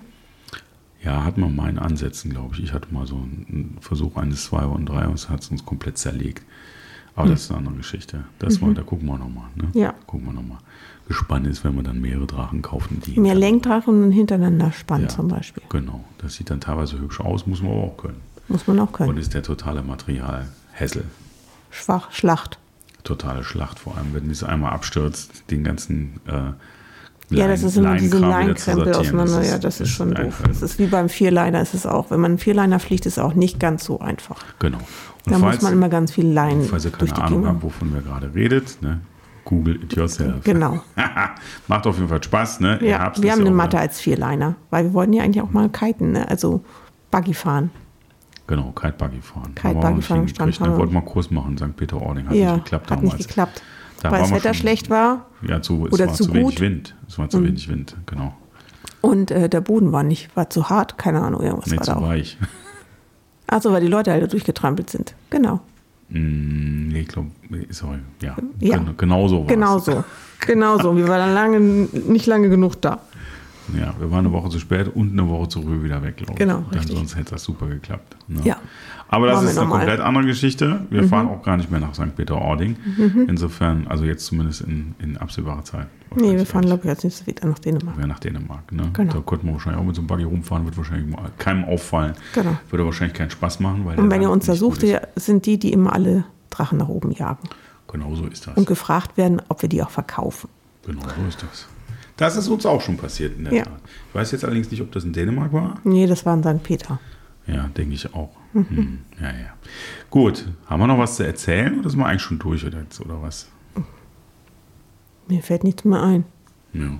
Ja, 1.02 1.24
hat 1.24 1.38
man 1.38 1.54
mal 1.54 1.68
in 1.70 1.78
Ansätzen, 1.78 2.30
glaube 2.30 2.54
ich. 2.54 2.64
Ich 2.64 2.72
hatte 2.72 2.92
mal 2.92 3.06
so 3.06 3.16
einen 3.16 3.76
Versuch 3.80 4.16
eines 4.16 4.44
Zwei 4.46 4.64
und 4.64 4.86
Drei 4.86 5.06
und 5.06 5.14
es 5.14 5.28
hat 5.28 5.48
uns 5.50 5.64
komplett 5.64 5.98
zerlegt. 5.98 6.42
Aber 7.14 7.28
das 7.30 7.42
ist 7.44 7.50
eine 7.50 7.58
andere 7.60 7.76
Geschichte. 7.76 8.24
Das 8.38 8.60
war, 8.60 8.74
da 8.74 8.82
gucken 8.82 9.06
wir 9.06 9.16
nochmal. 9.16 9.46
Ne? 9.54 9.68
Ja. 9.72 9.94
Gucken 10.06 10.26
wir 10.26 10.32
nochmal. 10.34 10.58
Gespannt 11.08 11.46
ist, 11.46 11.64
wenn 11.64 11.74
wir 11.76 11.82
dann 11.82 12.00
mehrere 12.00 12.26
Drachen 12.26 12.60
kaufen. 12.60 13.00
Die 13.06 13.18
Mehr 13.18 13.34
Lenkdrachen 13.34 14.02
und 14.02 14.10
hintereinander 14.12 14.72
spannen 14.72 15.04
Ja. 15.04 15.08
zum 15.08 15.28
Beispiel. 15.28 15.62
Genau. 15.70 16.04
Das 16.18 16.34
sieht 16.34 16.50
dann 16.50 16.60
teilweise 16.60 16.98
hübsch 16.98 17.20
aus, 17.20 17.46
muss 17.46 17.62
man 17.62 17.72
aber 17.72 17.82
auch 17.84 17.96
können. 17.96 18.20
Muss 18.48 18.66
man 18.66 18.78
auch 18.80 18.88
Und 18.88 18.92
können. 18.92 19.18
ist 19.18 19.32
der 19.32 19.42
totale 19.42 19.82
Material 19.82 20.46
Hessel. 20.72 21.04
Schwach, 21.70 22.10
Schlacht. 22.12 22.58
Totale 23.04 23.44
Schlacht, 23.44 23.78
vor 23.78 23.96
allem 23.96 24.12
wenn 24.14 24.28
es 24.30 24.42
einmal 24.42 24.72
abstürzt, 24.72 25.44
den 25.50 25.62
ganzen 25.64 26.20
äh, 26.26 26.50
Ja, 27.30 27.48
das 27.48 27.62
ist 27.64 27.76
immer 27.76 27.96
diese 27.96 28.18
sortieren. 28.18 28.94
auseinander. 28.94 29.42
ja, 29.44 29.58
das 29.58 29.80
ist 29.80 29.88
schon 29.90 30.14
doof. 30.14 30.42
Das 30.46 30.62
ist 30.62 30.78
wie 30.78 30.86
beim 30.86 31.08
Vierliner 31.08 31.60
ist 31.60 31.74
es 31.74 31.84
auch. 31.86 32.10
Wenn 32.10 32.20
man 32.20 32.32
einen 32.32 32.38
Vierliner 32.38 32.78
fliegt, 32.78 33.04
ist 33.06 33.14
es 33.14 33.18
auch 33.18 33.34
nicht 33.34 33.58
ganz 33.58 33.84
so 33.84 33.98
einfach. 34.00 34.36
Genau. 34.60 34.78
Und 34.78 35.32
Da 35.32 35.38
muss 35.38 35.60
man 35.60 35.72
immer 35.72 35.88
ganz 35.88 36.12
viel 36.12 36.26
Leinen 36.28 36.62
falls 36.64 36.84
ihr 36.84 36.92
keine 36.92 37.12
Ahnung 37.16 37.40
Gegend. 37.42 37.46
habt, 37.48 37.62
wovon 37.64 37.92
wir 37.94 38.00
gerade 38.02 38.32
redet, 38.32 38.78
ne? 38.80 39.00
Google 39.44 39.76
it 39.82 39.94
yourself. 39.96 40.42
Genau. 40.44 40.80
Macht 41.68 41.86
auf 41.86 41.96
jeden 41.96 42.08
Fall 42.08 42.22
Spaß, 42.22 42.60
ne? 42.60 42.78
Ja, 42.84 43.12
wir 43.16 43.32
haben 43.32 43.40
eine 43.40 43.50
Matte 43.50 43.72
wieder- 43.72 43.80
als 43.80 44.00
Vierliner, 44.00 44.54
weil 44.70 44.84
wir 44.86 44.92
wollten 44.94 45.12
ja 45.12 45.22
eigentlich 45.24 45.42
auch 45.42 45.50
mal 45.50 45.68
kiten, 45.68 46.12
ne? 46.12 46.28
also 46.28 46.62
Buggy 47.10 47.34
fahren. 47.34 47.70
Genau, 48.48 48.70
Kite-Buggy 48.72 49.20
fahren. 49.20 49.52
Kite-Buggy 49.56 50.02
fahren 50.02 50.28
Strand 50.28 50.60
Ne? 50.60 50.78
Wollten 50.78 50.92
wir- 50.94 51.00
wir 51.00 51.06
Kurs 51.06 51.30
machen 51.32 51.58
St. 51.58 51.76
Peter-Ording. 51.76 52.28
Hat 52.28 52.34
ja, 52.36 52.52
nicht 52.54 52.64
geklappt 52.64 52.90
hat 52.92 52.98
damals. 52.98 53.16
nicht 53.16 53.28
geklappt, 53.28 53.62
Da 54.02 54.10
weil 54.10 54.20
das 54.20 54.30
Wetter 54.30 54.54
schon- 54.54 54.60
schlecht 54.60 54.90
war 54.90 55.26
Ja, 55.42 55.62
zu, 55.62 55.86
es 55.86 55.92
Oder 55.92 56.06
war 56.08 56.14
zu 56.14 56.24
zu, 56.24 56.34
wenig. 56.34 56.60
Wind. 56.60 56.94
Es 57.08 57.18
war 57.18 57.28
zu 57.28 57.42
wenig 57.42 57.68
Wind, 57.68 57.96
genau. 58.06 58.34
und 59.00 59.30
äh, 59.30 59.48
der 59.48 59.60
Boden 59.60 59.92
war 59.92 60.02
nicht, 60.02 60.34
war 60.36 60.50
zu 60.50 60.68
hart, 60.68 60.98
keine 60.98 61.22
Ahnung, 61.22 61.42
irgendwas 61.42 61.66
Nicht 61.70 61.78
war 61.80 61.84
zu 61.84 61.90
da 61.92 61.96
auch. 61.98 62.02
weich. 62.08 62.36
Also 63.48 63.70
weil 63.72 63.80
die 63.80 63.86
Leute 63.86 64.10
alle 64.12 64.26
durchgetrampelt 64.26 64.90
sind. 64.90 65.14
Genau. 65.30 65.60
Mm, 66.08 66.88
nee, 66.88 67.00
ich 67.02 67.08
glaube, 67.08 67.30
sorry. 67.70 67.98
Ja, 68.20 68.34
Ja. 68.58 68.76
Gen 68.78 68.96
genau 68.96 69.28
so 69.28 69.40
war 69.40 69.46
Genau 69.46 69.78
so. 69.78 70.02
Genau 70.40 70.78
so. 70.78 70.96
Wir 70.96 71.06
waren 71.06 71.20
dann 71.20 71.34
lange, 71.34 71.60
nicht 71.60 72.26
lange 72.26 72.48
genug 72.48 72.80
da. 72.82 72.98
Ja, 73.74 73.94
wir 73.98 74.10
waren 74.10 74.20
eine 74.26 74.32
Woche 74.32 74.48
zu 74.50 74.58
spät 74.60 74.88
und 74.94 75.12
eine 75.12 75.28
Woche 75.28 75.48
zu 75.48 75.62
früh 75.62 75.82
wieder 75.82 76.02
weg, 76.02 76.18
glaube 76.18 76.32
ich. 76.34 76.38
Genau, 76.38 76.62
Dann 76.70 76.78
richtig. 76.78 76.96
sonst 76.96 77.16
hätte 77.16 77.32
das 77.32 77.42
super 77.42 77.66
geklappt. 77.66 78.16
Ne? 78.28 78.40
Ja. 78.44 78.56
Aber 79.08 79.26
das 79.26 79.36
Machen 79.36 79.48
ist 79.48 79.50
eine 79.58 79.60
nochmal. 79.66 79.78
komplett 79.86 80.00
andere 80.00 80.24
Geschichte. 80.26 80.80
Wir 80.90 81.02
Mhm. 81.02 81.08
fahren 81.08 81.28
auch 81.28 81.42
gar 81.42 81.56
nicht 81.56 81.70
mehr 81.70 81.80
nach 81.80 81.94
St. 81.94 82.14
Peter-Ording. 82.16 82.76
Insofern, 83.28 83.86
also 83.88 84.04
jetzt 84.04 84.26
zumindest 84.26 84.62
in, 84.62 84.94
in 84.98 85.16
absehbarer 85.16 85.64
Zeit. 85.64 85.86
Nee, 86.14 86.36
wir 86.36 86.46
fahren, 86.46 86.64
glaube 86.66 86.84
ich, 86.84 86.90
als 86.90 87.04
nächstes 87.04 87.26
wieder 87.26 87.46
nach 87.46 87.58
Dänemark. 87.58 87.96
Ja, 87.98 88.06
nach 88.06 88.18
Dänemark. 88.18 88.70
Ne? 88.72 88.90
Genau. 88.92 89.12
Da 89.12 89.20
könnten 89.20 89.46
wir 89.46 89.52
wahrscheinlich 89.54 89.80
auch 89.80 89.86
mit 89.86 89.94
so 89.96 90.00
einem 90.00 90.08
Buggy 90.08 90.24
rumfahren, 90.24 90.64
wird 90.64 90.76
wahrscheinlich 90.76 91.14
keinem 91.38 91.64
auffallen. 91.64 92.14
Genau. 92.34 92.56
Würde 92.70 92.84
wahrscheinlich 92.84 93.16
keinen 93.16 93.30
Spaß 93.30 93.60
machen. 93.60 93.84
Weil 93.84 93.98
Und 93.98 94.10
wenn 94.10 94.22
ihr 94.22 94.30
uns 94.30 94.46
da 94.46 94.54
sucht, 94.54 94.84
sind 95.16 95.46
die, 95.46 95.58
die 95.58 95.72
immer 95.72 95.92
alle 95.92 96.24
Drachen 96.50 96.78
nach 96.78 96.88
oben 96.88 97.10
jagen 97.12 97.48
Genau 97.88 98.14
so 98.14 98.26
ist 98.26 98.46
das. 98.46 98.56
und 98.56 98.66
gefragt 98.66 99.16
werden, 99.16 99.40
ob 99.48 99.62
wir 99.62 99.68
die 99.68 99.82
auch 99.82 99.90
verkaufen. 99.90 100.48
Genau 100.84 101.02
so 101.02 101.28
ist 101.28 101.42
das. 101.42 101.66
Das 102.16 102.36
ist 102.36 102.48
uns 102.48 102.64
auch 102.64 102.80
schon 102.80 102.96
passiert 102.96 103.36
in 103.36 103.44
der 103.44 103.52
Ja. 103.52 103.64
Tat. 103.64 103.80
Ich 104.08 104.14
weiß 104.14 104.32
jetzt 104.32 104.44
allerdings 104.44 104.70
nicht, 104.70 104.80
ob 104.80 104.90
das 104.92 105.04
in 105.04 105.12
Dänemark 105.12 105.52
war. 105.52 105.80
Nee, 105.84 106.06
das 106.06 106.24
war 106.24 106.34
in 106.34 106.42
St. 106.42 106.62
Peter. 106.62 106.98
Ja, 107.46 107.68
denke 107.76 107.94
ich 107.94 108.12
auch. 108.14 108.30
Mhm. 108.54 108.66
Hm, 108.70 108.98
ja, 109.20 109.26
ja. 109.28 109.54
Gut, 110.10 110.48
haben 110.66 110.80
wir 110.80 110.86
noch 110.86 110.98
was 110.98 111.16
zu 111.16 111.24
erzählen 111.24 111.78
oder 111.78 111.90
sind 111.90 111.98
wir 112.00 112.06
eigentlich 112.06 112.22
schon 112.22 112.38
durch 112.38 112.64
oder, 112.66 112.78
oder 113.04 113.22
was? 113.22 113.48
Mir 115.28 115.42
fällt 115.42 115.64
nichts 115.64 115.84
mehr 115.84 116.02
ein. 116.02 116.24
Ja. 116.72 116.90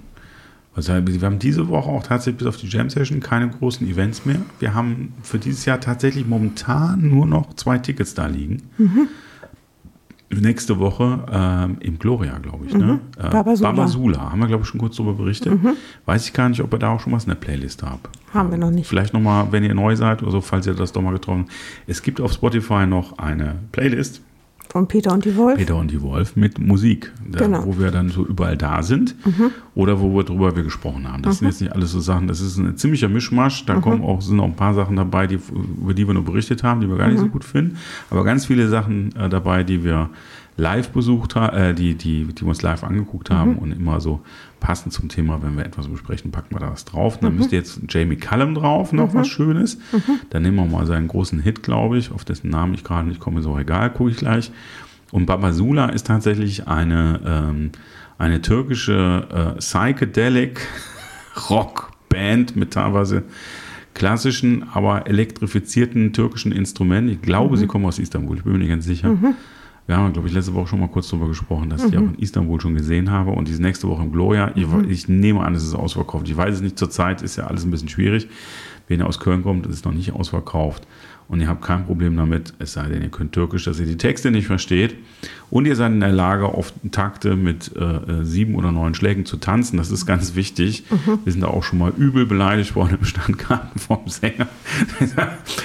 Also 0.75 0.93
wir 0.93 1.21
haben 1.23 1.39
diese 1.39 1.69
Woche 1.69 1.89
auch 1.89 2.03
tatsächlich 2.03 2.39
bis 2.39 2.47
auf 2.49 2.59
die 2.59 2.67
Jam 2.67 2.91
Session 2.91 3.21
keine 3.21 3.49
großen 3.49 3.89
Events 3.89 4.27
mehr. 4.27 4.41
Wir 4.59 4.75
haben 4.75 5.15
für 5.23 5.39
dieses 5.39 5.65
Jahr 5.65 5.81
tatsächlich 5.81 6.27
momentan 6.27 7.09
nur 7.09 7.25
noch 7.27 7.55
zwei 7.55 7.79
Tickets 7.79 8.13
da 8.13 8.27
liegen. 8.27 8.63
Mhm. 8.77 9.09
Nächste 10.29 10.79
Woche 10.81 11.25
ähm, 11.31 11.77
im 11.81 11.99
Gloria, 11.99 12.37
glaube 12.39 12.67
ich. 12.67 12.75
Ne? 12.75 12.99
Äh, 13.19 13.27
Mhm. 13.27 13.31
Babasula. 13.31 13.73
Mhm. 13.73 13.77
Babasula. 13.77 14.31
Haben 14.33 14.41
wir, 14.41 14.47
glaube 14.49 14.63
ich, 14.65 14.69
schon 14.69 14.81
kurz 14.81 14.97
darüber 14.97 15.15
berichtet. 15.15 15.57
Weiß 16.05 16.27
ich 16.27 16.33
gar 16.33 16.49
nicht, 16.49 16.61
ob 16.63 16.73
ihr 16.75 16.79
da 16.79 16.91
auch 16.91 17.01
schon 17.01 17.13
was 17.13 17.25
in 17.25 17.31
der 17.31 17.37
Playlist 17.37 17.83
habt. 17.85 18.09
Haben 18.35 18.51
wir 18.51 18.59
noch 18.59 18.71
nicht. 18.73 18.89
Vielleicht 18.89 19.15
nochmal, 19.15 19.47
wenn 19.53 19.63
ihr 19.63 19.75
neu 19.75 19.95
seid 19.95 20.23
oder 20.23 20.33
so, 20.33 20.41
falls 20.41 20.67
ihr 20.67 20.75
das 20.75 20.91
doch 20.93 21.01
mal 21.01 21.13
getroffen 21.13 21.43
habt. 21.43 21.53
Es 21.87 22.03
gibt 22.03 22.21
auf 22.21 22.33
Spotify 22.33 22.87
noch 22.87 23.19
eine 23.19 23.55
Playlist, 23.71 24.21
Von 24.77 24.89
Peter 24.89 25.15
und 25.15 25.25
die 25.25 25.35
Wolf. 25.37 25.57
Peter 25.57 25.75
und 25.75 25.91
die 25.91 26.03
Wolf, 26.03 26.37
mit 26.37 26.59
Musik, 26.59 27.11
da, 27.27 27.39
Genau. 27.39 27.65
wo 27.65 27.79
wir 27.79 27.91
dann 27.91 28.11
so 28.11 28.27
überall 28.27 28.59
da 28.59 28.83
sind 28.83 29.15
oder 29.75 30.03
wo 30.03 30.15
wir 30.15 30.23
drüber 30.23 30.55
wir 30.55 30.65
gesprochen 30.65 31.11
haben. 31.11 31.23
Das 31.23 31.39
sind 31.39 31.49
jetzt 31.49 31.63
nicht 31.63 31.73
alles 31.73 31.93
so 31.93 32.01
Sachen, 32.01 32.29
das 32.29 32.43
ist 32.43 32.59
ein 32.59 32.77
ziemlicher 32.77 33.09
Mischmasch. 33.09 33.65
Da 33.65 33.77
kommen 33.77 34.03
auch, 34.03 34.21
sind 34.21 34.39
auch 34.39 34.45
ein 34.45 34.55
paar 34.55 34.75
Sachen 34.75 34.97
dabei, 34.97 35.27
die, 35.29 35.39
über 35.81 35.95
die 35.95 36.07
wir 36.07 36.13
nur 36.13 36.27
berichtet 36.27 36.63
haben, 36.63 36.83
die 36.83 36.91
wir 36.91 36.99
gar 36.99 37.09
nicht 37.09 37.21
so 37.21 37.29
gut 37.29 37.43
finden. 37.45 37.79
Aber 38.11 38.23
ganz 38.23 38.45
viele 38.45 38.69
Sachen 38.69 39.17
äh, 39.17 39.31
dabei, 39.31 39.63
die 39.65 39.83
wir 39.83 40.11
live 40.57 40.91
besucht 40.91 41.35
haben, 41.37 41.57
äh, 41.57 41.75
die, 41.75 41.95
die, 41.95 42.25
die 42.25 42.41
wir 42.41 42.49
uns 42.49 42.63
live 42.63 42.83
angeguckt 42.83 43.31
haben 43.31 43.59
und 43.59 43.73
immer 43.73 44.01
so 44.01 44.23
passend 44.61 44.93
zum 44.93 45.09
Thema, 45.09 45.43
wenn 45.43 45.57
wir 45.57 45.65
etwas 45.65 45.87
besprechen, 45.89 46.31
packen 46.31 46.55
wir 46.55 46.61
da 46.61 46.71
was 46.71 46.85
drauf. 46.85 47.21
Dann 47.21 47.37
müsste 47.37 47.57
jetzt 47.57 47.81
Jamie 47.89 48.17
Cullum 48.17 48.55
drauf, 48.55 48.93
noch 48.93 49.15
was 49.15 49.29
Schönes. 49.29 49.79
Dann 50.31 50.43
nehmen 50.43 50.57
wir 50.57 50.65
mal 50.65 50.87
seinen 50.87 51.09
großen 51.09 51.41
Hit, 51.41 51.63
glaube 51.63 51.99
ich, 51.99 52.11
auf 52.11 52.25
dessen 52.25 52.51
Namen 52.51 52.75
ich 52.75 52.85
gerade 52.85 53.09
nicht 53.09 53.21
komme, 53.21 53.41
ist 53.41 53.47
auch 53.47 53.59
egal, 53.59 53.93
gucke 53.93 54.11
ich 54.11 54.17
gleich. 54.17 54.51
Und 55.13 55.27
Babasula 55.27 55.91
ist 55.91 56.07
tatsächlich 56.07 56.67
eine, 56.67 57.21
ähm, 57.25 57.71
eine 58.19 58.41
türkische 58.41 59.55
äh, 59.57 59.59
Psychedelic 59.59 60.61
Rockband 61.51 62.57
mit 62.57 62.73
teilweise 62.73 63.25
klassischen, 63.95 64.65
aber 64.73 65.07
elektrifizierten 65.07 66.13
türkischen 66.13 66.53
Instrumenten. 66.53 67.13
Ich 67.13 67.23
glaube, 67.23 67.57
sie 67.57 67.67
kommen 67.67 67.85
aus 67.87 67.99
Istanbul, 67.99 68.39
ich 68.39 68.43
bin 68.43 68.53
mir 68.53 68.59
nicht 68.59 68.69
ganz 68.69 68.85
sicher. 68.85 69.11
Wir 69.87 69.97
haben, 69.97 70.13
glaube 70.13 70.27
ich, 70.27 70.35
letzte 70.35 70.53
Woche 70.55 70.67
schon 70.67 70.81
mal 70.81 70.89
kurz 70.89 71.09
darüber 71.09 71.29
gesprochen, 71.29 71.71
dass 71.71 71.85
ich 71.85 71.91
die 71.91 71.97
auch 71.97 72.03
in 72.03 72.19
Istanbul 72.19 72.61
schon 72.61 72.75
gesehen 72.75 73.11
habe 73.11 73.31
und 73.31 73.47
die 73.47 73.53
ist 73.53 73.61
nächste 73.61 73.89
Woche 73.89 74.03
im 74.03 74.11
Gloria. 74.11 74.51
Ich, 74.57 74.67
ich 74.89 75.09
nehme 75.09 75.41
an, 75.43 75.55
es 75.55 75.63
ist 75.63 75.75
ausverkauft. 75.75 76.29
Ich 76.29 76.37
weiß 76.37 76.57
es 76.57 76.61
nicht, 76.61 76.79
zurzeit 76.79 77.23
ist 77.23 77.37
ja 77.37 77.47
alles 77.47 77.65
ein 77.65 77.71
bisschen 77.71 77.89
schwierig 77.89 78.29
wenn 78.89 79.01
ihr 79.01 79.07
aus 79.07 79.21
Köln 79.21 79.43
kommt, 79.43 79.67
ist 79.67 79.77
es 79.77 79.85
noch 79.85 79.93
nicht 79.93 80.13
ausverkauft 80.13 80.87
und 81.29 81.41
ihr 81.41 81.49
habt 81.49 81.63
kein 81.63 81.85
Problem 81.85 82.17
damit, 82.17 82.55
es 82.59 82.75
sei 82.75 82.89
denn, 82.89 83.03
ihr 83.03 83.09
könnt 83.09 83.33
Türkisch, 83.33 83.65
dass 83.65 83.81
ihr 83.81 83.87
die 83.87 83.97
Texte 83.97 84.31
nicht 84.31 84.47
versteht 84.47 84.95
und 85.51 85.67
ihr 85.67 85.77
seid 85.77 85.93
in 85.93 86.01
der 86.01 86.13
Lage, 86.13 86.47
auf 86.47 86.73
Takte 86.91 87.37
mit 87.37 87.71
äh, 87.77 88.25
sieben 88.25 88.55
oder 88.55 88.73
neun 88.73 88.95
Schlägen 88.95 89.27
zu 89.27 89.37
tanzen. 89.37 89.77
Das 89.77 89.91
ist 89.91 90.07
ganz 90.07 90.35
wichtig. 90.35 90.85
Mhm. 90.91 91.21
Wir 91.25 91.33
sind 91.33 91.43
da 91.43 91.49
auch 91.49 91.63
schon 91.63 91.79
mal 91.79 91.93
übel 91.97 92.27
beleidigt 92.27 92.75
worden 92.75 92.99
im 93.01 93.05
Standkarten 93.05 93.81
vom 93.81 94.07
Sänger. 94.07 94.49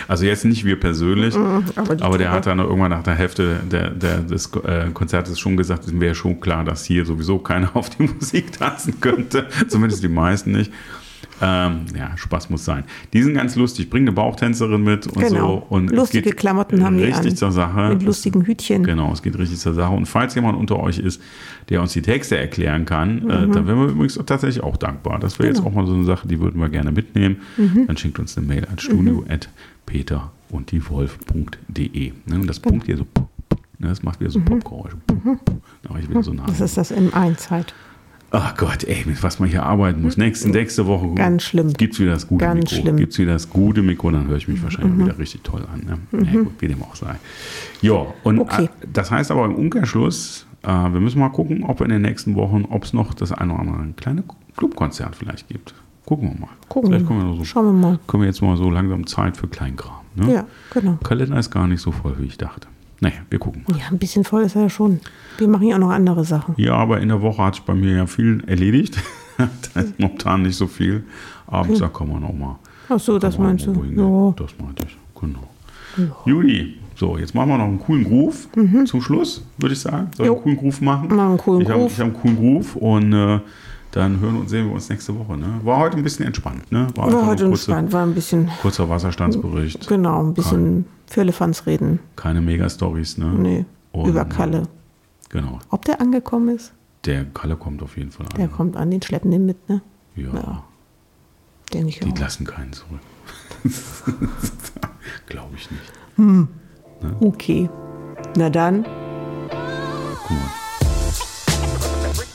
also 0.07 0.25
jetzt 0.25 0.45
nicht 0.45 0.65
wir 0.65 0.79
persönlich, 0.79 1.35
Mhm, 1.35 1.65
aber 1.75 2.03
aber, 2.03 2.17
der 2.17 2.31
hat 2.31 2.45
dann 2.45 2.59
irgendwann 2.59 2.91
nach 2.91 3.03
der 3.03 3.15
Hälfte 3.15 3.59
der, 3.71 3.89
der, 3.89 4.19
des 4.19 4.51
äh, 4.63 4.89
Konzertes 4.93 5.39
schon 5.39 5.57
gesagt, 5.57 5.85
es 5.85 5.99
wäre 5.99 6.15
schon 6.15 6.39
klar, 6.39 6.63
dass 6.63 6.85
hier 6.85 7.05
sowieso 7.05 7.39
keiner 7.39 7.71
auf 7.75 7.89
die 7.89 8.03
Musik 8.03 8.51
tanzen 8.51 8.99
könnte. 8.99 9.47
Zumindest 9.67 10.03
die 10.03 10.09
meisten 10.09 10.51
nicht. 10.51 10.71
Ähm, 11.41 11.85
ja, 11.97 12.15
Spaß 12.17 12.49
muss 12.49 12.63
sein. 12.65 12.83
Die 13.13 13.23
sind 13.23 13.33
ganz 13.33 13.55
lustig. 13.55 13.89
Bring 13.89 14.03
eine 14.03 14.11
Bauchtänzerin 14.11 14.83
mit 14.83 15.07
und 15.07 15.19
Genau. 15.21 15.65
so. 15.69 15.75
Und 15.75 15.91
Lustige 15.91 16.23
geht 16.29 16.37
Klamotten 16.37 16.83
haben 16.83 16.97
die 16.97 17.05
richtig 17.05 17.31
an. 17.31 17.37
zur 17.37 17.51
Sache. 17.51 17.89
Mit 17.89 18.03
lustigen 18.03 18.45
Hütchen. 18.45 18.83
Genau, 18.83 19.11
es 19.11 19.21
geht 19.21 19.37
richtig 19.37 19.59
zur 19.59 19.73
Sache. 19.73 19.91
Und 19.93 20.05
falls 20.05 20.35
jemand 20.35 20.57
unter 20.57 20.79
euch 20.79 20.99
ist, 20.99 21.21
der 21.69 21.81
uns 21.81 21.93
die 21.93 22.01
Texte 22.01 22.37
erklären 22.37 22.85
kann, 22.85 23.29
äh, 23.29 23.47
dann 23.47 23.67
wären 23.67 23.79
wir 23.79 23.87
übrigens 23.87 24.19
tatsächlich 24.25 24.63
auch 24.63 24.77
dankbar. 24.77 25.19
Das 25.19 25.39
wäre 25.39 25.49
jetzt 25.49 25.59
Mhm. 25.59 25.63
Genau. 25.65 25.71
Mhm. 25.71 25.77
auch 25.77 25.81
mal 25.81 25.87
so 25.87 25.93
eine 25.95 26.03
Sache, 26.05 26.27
die 26.27 26.39
würden 26.39 26.59
wir 26.61 26.69
gerne 26.69 26.91
mitnehmen. 26.91 27.37
Dann 27.87 27.97
schickt 27.97 28.19
uns 28.19 28.37
eine 28.37 28.45
Mail 28.47 28.67
an 28.71 28.77
studio 28.79 29.25
at 29.27 29.49
peter 29.85 30.31
und 30.49 30.71
die 30.71 30.87
Wolf.de. 30.89 32.11
Ne? 32.25 32.35
Und 32.35 32.47
das 32.47 32.59
Punkt 32.59 32.85
hier 32.85 32.97
so, 32.97 33.07
ne? 33.79 33.87
das 33.87 34.03
macht 34.03 34.19
wieder 34.19 34.29
so 34.29 34.39
Popgeräusche. 34.39 34.97
Puh, 35.07 35.15
puh. 35.43 35.57
Da 35.83 35.97
ich 35.99 36.09
wieder 36.09 36.23
so 36.23 36.33
nah. 36.33 36.43
Mhm. 36.43 36.47
Das 36.47 36.61
ist 36.61 36.77
das 36.77 36.93
M1 36.93 37.49
halt. 37.49 37.73
Ach 38.33 38.55
Gott, 38.55 38.85
ey, 38.85 39.03
mit 39.05 39.21
was 39.23 39.39
man 39.39 39.49
hier 39.49 39.63
arbeiten 39.63 40.01
muss. 40.01 40.15
Nächste, 40.15 40.49
nächste 40.49 40.85
Woche 40.87 41.05
Mhm. 41.07 41.15
Ganz 41.15 41.43
schlimm. 41.43 41.73
gibt's 41.73 41.99
wieder 41.99 42.11
das 42.11 42.27
gute 42.27 42.45
Ganz 42.45 42.61
Mikro. 42.71 42.75
schlimm. 42.81 42.95
Mhm. 42.95 42.99
Gibt's 42.99 43.19
wieder 43.19 43.33
das 43.33 43.49
gute 43.49 43.81
Mikro, 43.81 44.09
dann 44.11 44.27
höre 44.27 44.37
ich 44.37 44.47
mich 44.47 44.63
wahrscheinlich 44.63 44.97
wieder 45.05 45.17
richtig 45.19 45.43
toll 45.43 45.63
an. 45.71 45.81
Ne? 46.11 46.25
Ja, 46.25 46.39
gut, 46.43 46.53
wie 46.59 46.67
dem 46.69 46.81
auch 46.81 46.95
sei. 46.95 47.15
Ja, 47.81 48.05
und 48.23 48.39
Okay. 48.39 48.65
äh, 48.65 48.87
das 48.91 49.11
heißt 49.11 49.31
aber 49.31 49.45
im 49.45 49.55
Umkehrschluss, 49.55 50.45
äh, 50.63 50.67
wir 50.69 51.01
müssen 51.01 51.19
mal 51.19 51.29
gucken, 51.29 51.63
ob 51.65 51.81
in 51.81 51.89
den 51.89 52.03
nächsten 52.03 52.35
Wochen, 52.35 52.65
ob 52.69 52.85
es 52.85 52.93
noch 52.93 53.13
das 53.13 53.33
eine 53.33 53.51
oder 53.53 53.61
andere 53.63 53.93
kleine 53.97 54.23
Clubkonzert 54.55 55.13
vielleicht 55.15 55.49
gibt. 55.49 55.73
Gucken 56.05 56.29
wir 56.33 56.39
mal. 56.39 56.49
Gucken 56.69 56.89
vielleicht 56.91 57.07
können 57.07 57.27
wir, 57.31 57.37
so, 57.37 57.43
Schauen 57.43 57.65
wir 57.65 57.73
mal. 57.73 57.99
können 58.07 58.23
wir 58.23 58.27
jetzt 58.27 58.41
mal 58.41 58.55
so 58.55 58.69
langsam 58.69 59.05
Zeit 59.07 59.35
für 59.35 59.47
Kleinkram. 59.49 59.95
Ne? 60.15 60.33
Ja, 60.33 60.45
genau. 60.73 60.97
Kalender 61.03 61.37
ist 61.37 61.51
gar 61.51 61.67
nicht 61.67 61.81
so 61.81 61.91
voll, 61.91 62.15
wie 62.19 62.25
ich 62.25 62.37
dachte. 62.37 62.67
Naja, 63.01 63.15
wir 63.29 63.39
gucken. 63.39 63.65
Ja, 63.71 63.85
ein 63.89 63.97
bisschen 63.97 64.23
voll 64.23 64.43
ist 64.43 64.55
er 64.55 64.61
ja 64.63 64.69
schon. 64.69 64.99
Wir 65.39 65.47
machen 65.47 65.67
ja 65.67 65.75
auch 65.75 65.79
noch 65.79 65.89
andere 65.89 66.23
Sachen. 66.23 66.53
Ja, 66.57 66.75
aber 66.75 67.01
in 67.01 67.09
der 67.09 67.21
Woche 67.21 67.43
hat 67.43 67.55
sich 67.55 67.63
bei 67.63 67.73
mir 67.73 67.95
ja 67.95 68.05
viel 68.05 68.43
erledigt. 68.47 68.97
da 69.73 69.81
ist 69.81 69.99
momentan 69.99 70.43
nicht 70.43 70.55
so 70.55 70.67
viel. 70.67 71.03
Abends, 71.47 71.79
da 71.79 71.87
kann 71.87 72.09
man 72.09 72.23
auch 72.23 72.33
mal. 72.33 72.59
Ach 72.89 72.99
so, 72.99 73.17
das 73.19 73.37
meinst 73.37 73.65
du. 73.65 73.73
Ja. 73.73 74.33
Das 74.37 74.51
meinte 74.63 74.85
ich, 74.87 74.97
genau. 75.19 75.47
Judy, 76.25 76.75
so, 76.95 77.17
jetzt 77.17 77.33
machen 77.33 77.49
wir 77.49 77.57
noch 77.57 77.65
einen 77.65 77.79
coolen 77.79 78.03
Groove 78.03 78.47
zum 78.85 79.01
Schluss, 79.01 79.43
würde 79.57 79.73
ich 79.73 79.79
sagen. 79.79 80.09
Soll 80.15 80.27
ich 80.27 80.31
Mhm. 80.31 80.35
Einen 80.37 80.43
coolen 80.43 80.57
Groove 80.57 80.81
machen? 80.81 81.07
Machen 81.09 81.19
einen 81.29 81.37
coolen 81.37 81.61
ich 81.63 81.69
hab- 81.69 81.75
Groove. 81.77 81.91
Ich 81.91 81.99
habe 81.99 82.11
einen 82.11 82.21
coolen 82.21 82.37
Groove 82.37 82.75
und 82.75 83.13
äh, 83.13 83.39
dann 83.91 84.19
hören 84.19 84.37
und 84.37 84.49
sehen 84.49 84.67
wir 84.67 84.73
uns 84.73 84.89
nächste 84.89 85.17
Woche. 85.17 85.37
Ne? 85.37 85.59
War 85.63 85.77
heute 85.79 85.97
ein 85.97 86.03
bisschen 86.03 86.25
entspannt. 86.25 86.71
Ne? 86.71 86.87
War 86.95 87.11
War, 87.11 87.25
heute 87.27 87.47
kurze, 87.47 87.71
entspannt, 87.71 87.93
war 87.93 88.03
ein 88.05 88.13
bisschen, 88.13 88.49
kurzer 88.61 88.89
Wasserstandsbericht. 88.89 89.87
genau, 89.87 90.23
ein 90.23 90.33
bisschen 90.33 90.85
Firlefanz 91.07 91.65
reden. 91.65 91.99
Keine 92.15 92.41
Mega-Stories. 92.41 93.17
Ne? 93.17 93.25
Nee, 93.37 93.65
Und, 93.91 94.09
über 94.09 94.25
Kalle. 94.25 94.63
Genau. 95.29 95.59
Ob 95.69 95.85
der 95.85 96.01
angekommen 96.01 96.55
ist? 96.55 96.73
Der 97.05 97.25
Kalle 97.25 97.55
kommt 97.55 97.81
auf 97.83 97.97
jeden 97.97 98.11
Fall 98.11 98.25
an. 98.27 98.33
Der 98.37 98.47
kommt 98.47 98.77
an, 98.77 98.91
den 98.91 99.01
schleppen 99.01 99.31
den 99.31 99.45
mit, 99.45 99.67
ne? 99.69 99.81
ja. 100.15 100.29
Ja. 100.33 100.63
Denke 101.73 101.89
ich 101.89 101.99
Die 101.99 102.11
auch. 102.11 102.19
lassen 102.19 102.45
keinen 102.45 102.73
zurück. 102.73 102.99
Glaube 105.27 105.55
ich 105.55 105.69
nicht. 105.71 106.47
Okay. 107.21 107.69
Na 108.35 108.49
dann, 108.49 108.83
Guck 110.23 110.31
mal. 110.31 110.60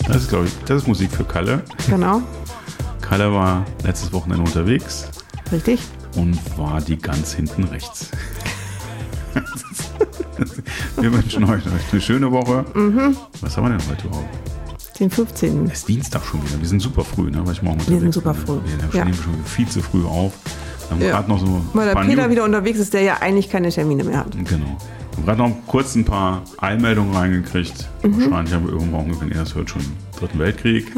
Das 0.07 0.17
ist, 0.23 0.29
glaube 0.29 0.47
ich, 0.47 0.53
das 0.67 0.83
ist 0.83 0.89
Musik 0.89 1.11
für 1.11 1.25
Kalle. 1.25 1.63
genau, 1.89 2.23
Kalle 3.01 3.33
war 3.33 3.65
letztes 3.85 4.13
Wochenende 4.13 4.45
unterwegs 4.45 5.09
richtig. 5.53 5.81
und 6.17 6.39
war 6.59 6.81
die 6.81 6.97
ganz 6.97 7.33
hinten 7.33 7.65
rechts. 7.65 8.11
Wir 11.01 11.13
wünschen 11.13 11.45
euch 11.45 11.63
eine 11.93 12.01
schöne 12.01 12.31
Woche. 12.31 12.65
Mhm. 12.75 13.17
Was 13.41 13.57
haben 13.57 13.65
wir 13.71 13.77
denn 13.77 13.89
heute 13.89 14.07
überhaupt? 14.07 14.29
Den 14.99 15.11
15. 15.11 15.67
Es 15.67 15.81
ist 15.81 15.89
Dienstag 15.89 16.25
schon 16.25 16.43
wieder. 16.47 16.59
Wir 16.61 16.69
sind 16.69 16.81
super 16.81 17.05
früh, 17.05 17.31
ne? 17.31 17.45
Weil 17.47 17.53
ich 17.53 17.63
morgen 17.63 17.81
Wir 17.87 18.01
sind 18.01 18.13
super 18.15 18.33
bin. 18.33 18.47
früh, 18.47 18.59
Wir 18.65 18.99
ja. 19.01 19.05
stehen 19.07 19.15
schon 19.15 19.45
viel 19.45 19.69
zu 19.69 19.83
früh 19.83 20.05
auf. 20.05 20.33
Wir 20.89 20.91
haben 20.91 21.03
Ja. 21.03 21.11
gerade 21.11 21.29
noch 21.29 21.39
so 21.41 21.63
Weil 21.75 21.93
der 21.95 22.01
Peter 22.01 22.31
wieder 22.31 22.45
unterwegs 22.45 22.79
ist, 22.79 22.95
der 22.95 23.03
ja 23.03 23.19
eigentlich 23.21 23.51
keine 23.51 23.69
Termine 23.71 24.05
mehr 24.05 24.19
hat. 24.21 24.33
Genau. 24.33 24.79
Wir 25.17 25.33
haben 25.33 25.39
gerade 25.39 25.51
noch 25.51 25.57
kurz 25.67 25.95
ein 25.95 26.05
paar 26.05 26.43
Eilmeldungen 26.59 27.15
reingekriegt. 27.15 27.89
Mhm. 28.03 28.21
Wahrscheinlich 28.31 28.55
haben 28.55 28.67
wir 28.67 28.73
irgendwann, 28.75 29.21
wenn 29.21 29.29
ihr 29.29 29.37
das 29.37 29.55
hört, 29.55 29.71
schon 29.71 29.83
Dritten 30.19 30.39
Weltkrieg. 30.39 30.93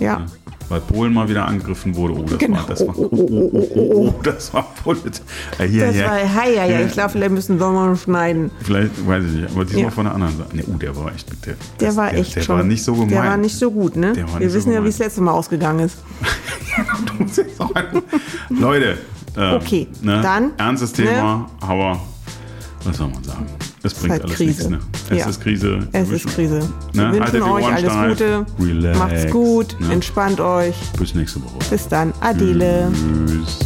Ja. 0.00 0.24
Weil 0.70 0.80
Polen 0.80 1.12
mal 1.12 1.28
wieder 1.28 1.46
angegriffen 1.46 1.94
wurde. 1.94 2.14
Oh, 2.14 2.22
das 2.22 2.38
Genau. 2.38 2.56
war, 2.56 2.66
das 2.66 2.86
war, 2.86 2.98
Oh, 2.98 3.08
oh, 3.10 3.18
oh, 3.20 3.50
oh, 3.52 3.68
oh, 3.74 4.08
oh, 4.08 4.14
das 4.22 4.54
war 4.54 4.66
Polit. 4.82 5.20
Äh, 5.58 5.66
hier, 5.68 5.86
Das 5.86 5.94
hier. 5.94 6.04
war, 6.06 6.12
hei, 6.14 6.26
hei, 6.56 6.74
hei. 6.74 6.84
Ich 6.86 6.92
glaube, 6.92 7.10
vielleicht 7.10 7.32
müssen 7.32 7.60
wir 7.60 7.70
mal 7.70 7.94
schneiden. 7.96 8.50
Vielleicht, 8.62 9.06
weiß 9.06 9.24
ich 9.26 9.32
nicht, 9.32 9.50
aber 9.50 9.64
diesmal 9.66 9.82
Ja. 9.84 9.90
von 9.90 10.04
der 10.04 10.14
anderen 10.14 10.38
Seite. 10.38 10.56
Ne, 10.56 10.64
oh, 10.72 10.76
der 10.78 10.96
war 10.96 11.12
echt, 11.14 11.28
der, 11.44 11.54
Der 11.80 11.88
das- 11.88 11.96
war 11.96 12.08
der, 12.10 12.18
echt 12.20 12.36
der 12.36 12.40
schon. 12.42 12.56
war 12.56 12.64
nicht 12.64 12.82
so 12.82 12.94
gemein. 12.94 13.08
Der 13.10 13.22
war 13.24 13.36
nicht 13.36 13.56
so 13.56 13.70
gut, 13.70 13.96
ne? 13.96 14.16
Wir 14.16 14.24
nicht 14.24 14.32
so 14.50 14.54
wissen 14.54 14.72
ja, 14.72 14.82
wie 14.82 14.88
es 14.88 14.98
letzte 14.98 15.20
Mal 15.20 15.32
ausgegangen 15.32 15.80
ist. 15.80 15.98
Leute, 18.48 18.98
ähm, 19.36 19.54
Okay, 19.54 19.86
ne, 20.02 20.20
dann, 20.22 20.52
ernstes 20.56 20.92
Thema, 20.92 21.50
aber 21.60 22.00
was 22.84 22.96
soll 22.96 23.08
man 23.08 23.24
sagen? 23.24 23.46
Es 23.82 23.94
bringt 23.94 24.12
halt 24.12 24.22
alles 24.24 24.36
Krise. 24.36 24.70
nichts. 24.70 24.70
Ne? 24.70 24.78
Es 25.10 25.18
Ja. 25.18 25.26
ist 25.28 25.40
Krise. 25.42 25.88
Es 25.92 26.08
ist 26.10 26.26
Krise. 26.28 26.60
Ne? 26.92 27.12
Wir 27.12 27.20
wünschen 27.20 27.42
euch 27.42 27.66
alles 27.66 27.92
steif. 27.92 28.08
Gute. 28.18 28.46
Relax, 28.60 28.98
Macht's 28.98 29.30
gut. 29.30 29.76
ne? 29.80 29.92
Entspannt 29.92 30.40
euch. 30.40 30.74
Bis 30.98 31.14
nächste 31.14 31.42
Woche. 31.42 31.58
Bis 31.70 31.88
dann. 31.88 32.12
Adele. 32.20 32.90
Tschüss. 33.26 33.58